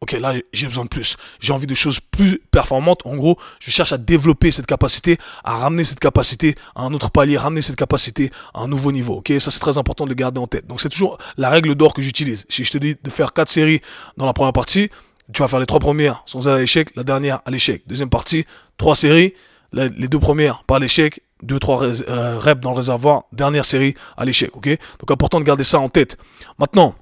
ok, 0.00 0.12
là, 0.12 0.34
j'ai 0.52 0.66
besoin 0.66 0.84
de 0.84 0.88
plus. 0.88 1.16
J'ai 1.40 1.52
envie 1.52 1.66
de 1.66 1.74
choses 1.74 2.00
plus 2.00 2.40
performantes. 2.50 3.00
En 3.04 3.16
gros, 3.16 3.38
je 3.60 3.70
cherche 3.70 3.92
à 3.92 3.98
développer 3.98 4.50
cette 4.50 4.66
capacité, 4.66 5.18
à 5.44 5.58
ramener 5.58 5.84
cette 5.84 6.00
capacité 6.00 6.54
à 6.74 6.82
un 6.82 6.92
autre 6.94 7.10
palier, 7.10 7.36
ramener 7.36 7.62
cette 7.62 7.76
capacité 7.76 8.30
à 8.54 8.60
un 8.60 8.68
nouveau 8.68 8.92
niveau. 8.92 9.16
Ok, 9.16 9.32
ça 9.38 9.50
c'est 9.50 9.60
très 9.60 9.78
important 9.78 10.04
de 10.04 10.10
le 10.10 10.14
garder 10.14 10.40
en 10.40 10.46
tête. 10.46 10.66
Donc 10.66 10.80
c'est 10.80 10.88
toujours 10.88 11.18
la 11.36 11.50
règle 11.50 11.74
d'or 11.74 11.94
que 11.94 12.02
j'utilise. 12.02 12.46
Si 12.48 12.64
je 12.64 12.70
te 12.70 12.78
dis 12.78 12.96
de 13.02 13.10
faire 13.10 13.32
quatre 13.32 13.50
séries 13.50 13.80
dans 14.16 14.26
la 14.26 14.32
première 14.32 14.52
partie, 14.52 14.90
tu 15.32 15.42
vas 15.42 15.48
faire 15.48 15.60
les 15.60 15.66
trois 15.66 15.80
premières 15.80 16.22
sans 16.26 16.48
aller 16.48 16.58
à 16.58 16.60
l'échec, 16.60 16.90
la 16.96 17.04
dernière 17.04 17.40
à 17.44 17.50
l'échec. 17.50 17.82
Deuxième 17.86 18.10
partie, 18.10 18.46
trois 18.78 18.94
séries, 18.94 19.34
les 19.72 20.08
deux 20.08 20.18
premières 20.18 20.64
par 20.64 20.78
l'échec, 20.78 21.20
deux 21.42 21.58
trois 21.58 21.82
euh, 21.82 22.38
reps 22.38 22.60
dans 22.60 22.70
le 22.70 22.76
réservoir, 22.76 23.24
dernière 23.32 23.64
série 23.64 23.94
à 24.16 24.24
l'échec. 24.24 24.56
Ok, 24.56 24.66
donc 24.66 25.10
important 25.10 25.40
de 25.40 25.44
garder 25.44 25.64
ça 25.64 25.78
en 25.78 25.88
tête. 25.88 26.16
Maintenant 26.58 26.94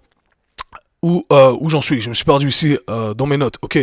où, 1.02 1.24
euh, 1.32 1.56
où 1.61 1.70
j'en 1.70 1.80
suis. 1.80 2.00
Je 2.00 2.08
me 2.08 2.14
suis 2.14 2.24
perdu 2.24 2.48
ici 2.48 2.76
euh, 2.90 3.14
dans 3.14 3.26
mes 3.26 3.37
notes. 3.37 3.56
Ok. 3.62 3.78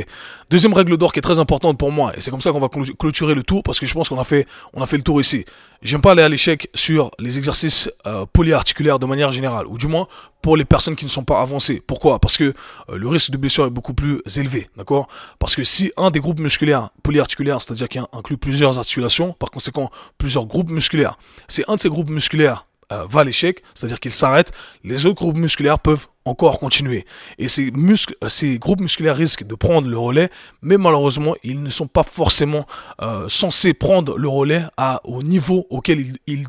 Deuxième 0.50 0.74
règle 0.74 0.98
d'or 0.98 1.14
qui 1.14 1.20
est 1.20 1.22
très 1.22 1.40
importante 1.40 1.78
pour 1.78 1.92
moi, 1.92 2.16
et 2.16 2.22
c'est 2.22 2.30
comme 2.30 2.42
ça 2.42 2.52
qu'on 2.52 2.60
va 2.60 2.70
clôturer 2.70 3.34
le 3.34 3.44
tour, 3.44 3.64
parce 3.64 3.80
que 3.80 3.86
je 3.86 3.94
pense 3.94 4.10
qu'on 4.10 4.20
a 4.20 4.24
fait, 4.24 4.48
on 4.74 4.82
a 4.82 4.86
fait 4.86 4.98
le 4.98 5.04
tour 5.04 5.20
ici. 5.20 5.46
J'aime 5.82 6.02
pas 6.02 6.12
aller 6.12 6.24
à 6.24 6.30
l'échec 6.30 6.70
sur 6.74 7.12
les 7.20 7.38
exercices 7.38 7.92
euh, 8.06 8.26
polyarticulaires 8.32 9.00
de 9.00 9.06
manière 9.06 9.32
générale, 9.32 9.66
ou 9.68 9.78
du 9.78 9.88
moins 9.88 10.08
pour 10.42 10.58
les 10.58 10.66
personnes 10.66 10.96
qui 10.96 11.06
ne 11.06 11.10
sont 11.10 11.24
pas 11.24 11.42
avancées. 11.42 11.82
Pourquoi? 11.86 12.20
Parce 12.20 12.38
que 12.38 12.54
euh, 12.90 12.98
le 12.98 13.08
risque 13.08 13.32
de 13.32 13.38
blessure 13.38 13.66
est 13.66 13.72
beaucoup 13.72 13.94
plus 13.94 14.22
élevé, 14.36 14.70
d'accord? 14.78 15.08
Parce 15.40 15.56
que 15.56 15.64
si 15.64 15.92
un 15.98 16.12
des 16.12 16.20
groupes 16.20 16.40
musculaires 16.40 16.90
polyarticulaires, 17.02 17.62
c'est-à-dire 17.62 17.90
qui 17.90 18.00
inclut 18.00 18.38
plusieurs 18.38 18.78
articulations, 18.78 19.34
par 19.34 19.52
conséquent 19.52 19.90
plusieurs 20.18 20.46
groupes 20.46 20.70
musculaires, 20.70 21.18
c'est 21.48 21.68
un 21.70 21.76
de 21.76 21.80
ces 21.80 21.90
groupes 21.90 22.10
musculaires 22.10 22.66
euh, 22.92 23.06
va 23.10 23.22
à 23.22 23.24
l'échec, 23.24 23.64
c'est-à-dire 23.74 24.00
qu'il 24.00 24.12
s'arrête, 24.12 24.52
les 24.84 25.08
autres 25.08 25.22
groupes 25.22 25.38
musculaires 25.38 25.80
peuvent 25.80 26.08
encore 26.26 26.60
continuer. 26.60 27.06
Et 27.38 27.48
ces, 27.48 27.72
muscles, 27.72 28.16
euh, 28.24 28.30
ces 28.30 28.58
groupes 28.58 28.82
musculaires 28.82 29.16
risquent 29.16 29.46
de 29.46 29.56
prendre 29.56 29.88
le 29.88 29.98
relais, 29.98 30.30
mais 30.62 30.78
malheureusement, 30.78 31.36
ils 31.44 31.62
ne 31.62 31.70
sont 31.70 31.88
pas 31.88 32.04
forcément 32.04 32.66
euh, 33.02 33.30
censés 33.30 33.74
prendre 33.74 34.18
le 34.18 34.28
relais 34.28 34.64
au 35.04 35.24
niveau 35.24 35.68
auquel 35.70 36.00
ils, 36.00 36.18
ils 36.28 36.48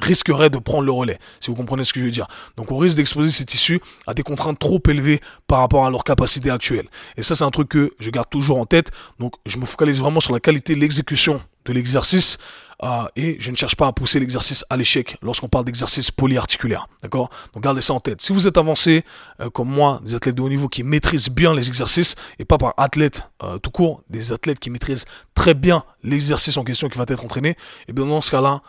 risqueraient 0.00 0.50
de 0.50 0.58
prendre 0.58 0.84
le 0.84 0.92
relais, 0.92 1.18
si 1.40 1.50
vous 1.50 1.56
comprenez 1.56 1.84
ce 1.84 1.92
que 1.92 2.00
je 2.00 2.04
veux 2.04 2.10
dire. 2.10 2.26
Donc 2.56 2.72
on 2.72 2.78
risque 2.78 2.96
d'exposer 2.96 3.30
ces 3.30 3.44
tissus 3.44 3.80
à 4.06 4.14
des 4.14 4.22
contraintes 4.22 4.58
trop 4.58 4.80
élevées 4.88 5.20
par 5.46 5.58
rapport 5.58 5.84
à 5.84 5.90
leur 5.90 6.04
capacité 6.04 6.50
actuelle. 6.50 6.86
Et 7.16 7.22
ça 7.22 7.36
c'est 7.36 7.44
un 7.44 7.50
truc 7.50 7.68
que 7.68 7.92
je 7.98 8.10
garde 8.10 8.28
toujours 8.30 8.58
en 8.58 8.66
tête. 8.66 8.90
Donc 9.18 9.34
je 9.46 9.58
me 9.58 9.66
focalise 9.66 10.00
vraiment 10.00 10.20
sur 10.20 10.32
la 10.32 10.40
qualité 10.40 10.74
de 10.74 10.80
l'exécution 10.80 11.40
de 11.66 11.72
l'exercice 11.72 12.38
euh, 12.82 13.04
et 13.16 13.36
je 13.38 13.50
ne 13.50 13.56
cherche 13.56 13.76
pas 13.76 13.86
à 13.86 13.92
pousser 13.92 14.20
l'exercice 14.20 14.64
à 14.70 14.76
l'échec 14.76 15.16
lorsqu'on 15.22 15.48
parle 15.48 15.64
d'exercice 15.64 16.10
polyarticulaire. 16.10 16.88
D'accord? 17.02 17.30
Donc 17.52 17.62
gardez 17.62 17.80
ça 17.80 17.92
en 17.92 18.00
tête. 18.00 18.22
Si 18.22 18.32
vous 18.32 18.48
êtes 18.48 18.56
avancé, 18.56 19.04
euh, 19.40 19.50
comme 19.50 19.68
moi, 19.68 20.00
des 20.04 20.14
athlètes 20.14 20.34
de 20.34 20.42
haut 20.42 20.48
niveau 20.48 20.68
qui 20.68 20.82
maîtrisent 20.82 21.28
bien 21.28 21.54
les 21.54 21.68
exercices, 21.68 22.16
et 22.38 22.44
pas 22.44 22.58
par 22.58 22.74
athlète 22.76 23.22
euh, 23.42 23.58
tout 23.58 23.70
court, 23.70 24.02
des 24.08 24.32
athlètes 24.32 24.60
qui 24.60 24.70
maîtrisent 24.70 25.04
très 25.34 25.54
bien 25.54 25.84
l'exercice 26.02 26.56
en 26.56 26.64
question 26.64 26.88
qui 26.88 26.96
va 26.96 27.04
être 27.06 27.24
entraîné, 27.24 27.50
et 27.50 27.56
eh 27.88 27.92
bien 27.92 28.06
dans 28.06 28.22
ce 28.22 28.30
cas-là, 28.30 28.62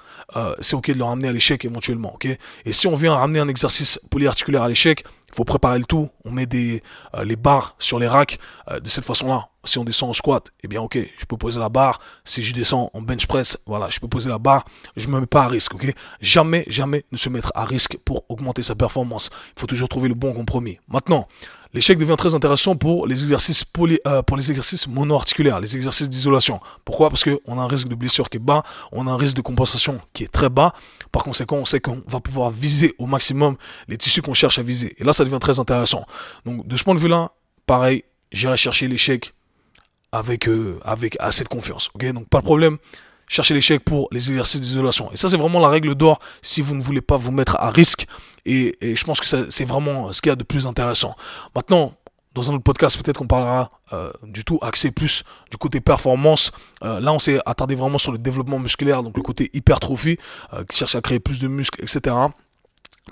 c'est 0.61 0.75
ok 0.75 0.91
de 0.91 0.97
le 0.97 1.03
ramener 1.03 1.27
à 1.27 1.33
l'échec 1.33 1.65
éventuellement. 1.65 2.17
et 2.23 2.73
si 2.73 2.87
on 2.87 2.95
vient 2.95 3.13
ramener 3.15 3.39
un 3.39 3.49
exercice 3.49 3.99
polyarticulaire 4.09 4.63
à 4.63 4.69
l'échec, 4.69 5.03
il 5.27 5.35
faut 5.35 5.43
préparer 5.43 5.79
le 5.79 5.85
tout. 5.85 6.09
On 6.25 6.31
met 6.31 6.45
des, 6.45 6.83
les 7.23 7.35
barres 7.35 7.75
sur 7.79 7.99
les 7.99 8.07
racks. 8.07 8.37
de 8.69 8.87
cette 8.87 9.05
façon-là, 9.05 9.49
si 9.63 9.77
on 9.77 9.83
descend 9.83 10.09
en 10.09 10.13
squat, 10.13 10.51
eh 10.63 10.67
bien 10.67 10.81
ok, 10.81 10.97
je 11.17 11.25
peux 11.25 11.37
poser 11.37 11.59
la 11.59 11.69
barre. 11.69 11.99
Si 12.23 12.41
je 12.41 12.53
descends 12.53 12.89
en 12.93 13.01
bench 13.01 13.27
press, 13.27 13.57
voilà, 13.65 13.89
je 13.89 13.99
poser 14.07 14.29
la 14.29 14.37
barre. 14.37 14.65
Je 14.95 15.07
me 15.07 15.19
mets 15.19 15.25
pas 15.25 15.43
à 15.43 15.47
risque, 15.47 15.73
ok? 15.75 15.93
Jamais, 16.19 16.63
jamais 16.67 17.05
ne 17.11 17.17
se 17.17 17.29
mettre 17.29 17.51
à 17.55 17.65
risque 17.65 17.97
pour 18.05 18.23
augmenter 18.29 18.61
sa 18.61 18.75
performance. 18.75 19.29
Il 19.55 19.59
faut 19.59 19.67
toujours 19.67 19.89
trouver 19.89 20.09
le 20.09 20.15
bon 20.15 20.33
compromis. 20.33 20.79
Maintenant, 20.87 21.27
l'échec 21.73 21.97
devient 21.97 22.15
très 22.17 22.35
intéressant 22.35 22.75
pour 22.75 23.07
les 23.07 23.23
exercices 23.23 23.63
poly, 23.63 23.99
euh, 24.07 24.21
pour 24.21 24.37
les 24.37 24.49
exercices 24.49 24.87
monoarticulaires, 24.87 25.59
les 25.59 25.75
exercices 25.75 26.09
d'isolation. 26.09 26.59
Pourquoi? 26.85 27.09
Parce 27.09 27.23
que 27.23 27.39
on 27.45 27.57
a 27.57 27.61
un 27.61 27.67
risque 27.67 27.87
de 27.87 27.95
blessure 27.95 28.29
qui 28.29 28.37
est 28.37 28.41
bas, 28.41 28.63
on 28.91 29.07
a 29.07 29.11
un 29.11 29.17
risque 29.17 29.35
de 29.35 29.41
compensation 29.41 29.99
qui 30.13 30.23
est 30.23 30.31
très 30.31 30.49
bas. 30.49 30.73
Par 31.11 31.23
conséquent, 31.23 31.57
on 31.57 31.65
sait 31.65 31.79
qu'on 31.79 32.01
va 32.07 32.19
pouvoir 32.19 32.49
viser 32.49 32.93
au 32.97 33.05
maximum 33.05 33.55
les 33.87 33.97
tissus 33.97 34.21
qu'on 34.21 34.33
cherche 34.33 34.59
à 34.59 34.63
viser. 34.63 34.95
Et 34.97 35.03
là, 35.03 35.13
ça 35.13 35.23
devient 35.23 35.39
très 35.39 35.59
intéressant. 35.59 36.05
Donc, 36.45 36.67
de 36.67 36.75
ce 36.75 36.83
point 36.83 36.95
de 36.95 36.99
vue-là, 36.99 37.31
pareil, 37.65 38.03
j'irai 38.31 38.57
chercher 38.57 38.87
l'échec 38.87 39.33
avec, 40.11 40.47
euh, 40.47 40.79
avec 40.83 41.17
assez 41.19 41.43
de 41.43 41.49
confiance. 41.49 41.89
Ok, 41.93 42.05
donc 42.11 42.27
pas 42.27 42.39
de 42.39 42.45
problème. 42.45 42.77
Cherchez 43.31 43.53
l'échec 43.53 43.81
pour 43.81 44.09
les 44.11 44.29
exercices 44.29 44.59
d'isolation. 44.59 45.09
Et 45.13 45.15
ça, 45.15 45.29
c'est 45.29 45.37
vraiment 45.37 45.61
la 45.61 45.69
règle 45.69 45.95
d'or 45.95 46.19
si 46.41 46.59
vous 46.59 46.75
ne 46.75 46.81
voulez 46.81 46.99
pas 46.99 47.15
vous 47.15 47.31
mettre 47.31 47.55
à 47.55 47.69
risque. 47.69 48.05
Et, 48.45 48.75
et 48.81 48.93
je 48.93 49.05
pense 49.05 49.21
que 49.21 49.49
c'est 49.49 49.63
vraiment 49.63 50.11
ce 50.11 50.21
qu'il 50.21 50.31
y 50.31 50.33
a 50.33 50.35
de 50.35 50.43
plus 50.43 50.67
intéressant. 50.67 51.15
Maintenant, 51.55 51.93
dans 52.33 52.51
un 52.51 52.55
autre 52.55 52.63
podcast, 52.65 53.01
peut-être 53.01 53.19
qu'on 53.19 53.27
parlera 53.27 53.69
euh, 53.93 54.11
du 54.23 54.43
tout 54.43 54.59
axé 54.61 54.91
plus 54.91 55.23
du 55.49 55.55
côté 55.55 55.79
performance. 55.79 56.51
Euh, 56.83 56.99
là, 56.99 57.13
on 57.13 57.19
s'est 57.19 57.39
attardé 57.45 57.73
vraiment 57.73 57.97
sur 57.97 58.11
le 58.11 58.17
développement 58.17 58.59
musculaire, 58.59 59.01
donc 59.01 59.15
le 59.15 59.23
côté 59.23 59.49
hypertrophie, 59.53 60.17
euh, 60.51 60.65
qui 60.65 60.75
cherche 60.75 60.95
à 60.95 61.01
créer 61.01 61.21
plus 61.21 61.39
de 61.39 61.47
muscles, 61.47 61.81
etc. 61.81 62.13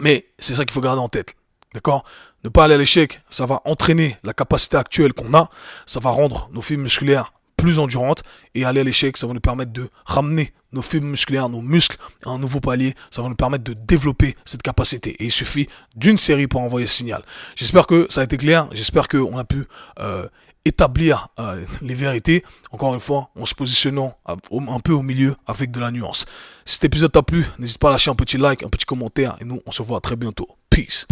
Mais 0.01 0.25
c'est 0.37 0.53
ça 0.53 0.65
qu'il 0.65 0.73
faut 0.73 0.81
garder 0.81 0.99
en 0.99 1.07
tête. 1.07 1.35
D'accord? 1.73 2.03
Ne 2.43 2.49
pas 2.49 2.65
aller 2.65 2.73
à 2.73 2.77
l'échec, 2.77 3.21
ça 3.29 3.45
va 3.45 3.61
entraîner 3.63 4.17
la 4.25 4.33
capacité 4.33 4.75
actuelle 4.75 5.13
qu'on 5.13 5.33
a, 5.33 5.49
ça 5.85 6.01
va 6.01 6.09
rendre 6.09 6.49
nos 6.51 6.61
fibres 6.61 6.83
musculaires 6.83 7.31
plus 7.59 7.79
endurantes 7.79 8.23
et 8.55 8.65
aller 8.65 8.81
à 8.81 8.83
l'échec, 8.83 9.17
ça 9.17 9.27
va 9.27 9.33
nous 9.33 9.39
permettre 9.39 9.71
de 9.71 9.89
ramener 10.05 10.53
nos 10.71 10.81
fibres 10.81 11.07
musculaires, 11.07 11.49
nos 11.49 11.61
muscles 11.61 11.97
à 12.25 12.29
un 12.29 12.39
nouveau 12.39 12.59
palier, 12.59 12.95
ça 13.11 13.21
va 13.21 13.29
nous 13.29 13.35
permettre 13.35 13.63
de 13.63 13.73
développer 13.73 14.35
cette 14.45 14.61
capacité 14.61 15.11
et 15.11 15.25
il 15.25 15.31
suffit 15.31 15.67
d'une 15.95 16.17
série 16.17 16.47
pour 16.47 16.61
envoyer 16.61 16.87
ce 16.87 16.95
signal. 16.95 17.23
J'espère 17.55 17.87
que 17.87 18.07
ça 18.09 18.21
a 18.21 18.23
été 18.23 18.37
clair, 18.37 18.67
j'espère 18.71 19.07
qu'on 19.07 19.37
a 19.37 19.43
pu 19.43 19.65
euh, 19.99 20.27
établir 20.65 21.29
euh, 21.39 21.65
les 21.81 21.95
vérités, 21.95 22.43
encore 22.71 22.93
une 22.93 22.99
fois, 22.99 23.29
en 23.39 23.45
se 23.45 23.55
positionnant 23.55 24.15
un 24.25 24.79
peu 24.79 24.93
au 24.93 25.01
milieu 25.01 25.35
avec 25.47 25.71
de 25.71 25.79
la 25.79 25.91
nuance. 25.91 26.25
Si 26.65 26.75
cet 26.75 26.85
épisode 26.85 27.11
t'a 27.11 27.23
plu, 27.23 27.45
n'hésite 27.57 27.79
pas 27.79 27.89
à 27.89 27.91
lâcher 27.93 28.11
un 28.11 28.15
petit 28.15 28.37
like, 28.37 28.63
un 28.63 28.69
petit 28.69 28.85
commentaire 28.85 29.37
et 29.41 29.45
nous 29.45 29.61
on 29.65 29.71
se 29.71 29.81
voit 29.81 30.01
très 30.01 30.15
bientôt. 30.15 30.47
Peace. 30.69 31.07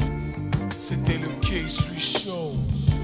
C'était 0.78 1.18
le 1.18 1.28
K-Sui 1.42 2.00
Show. 2.00 2.67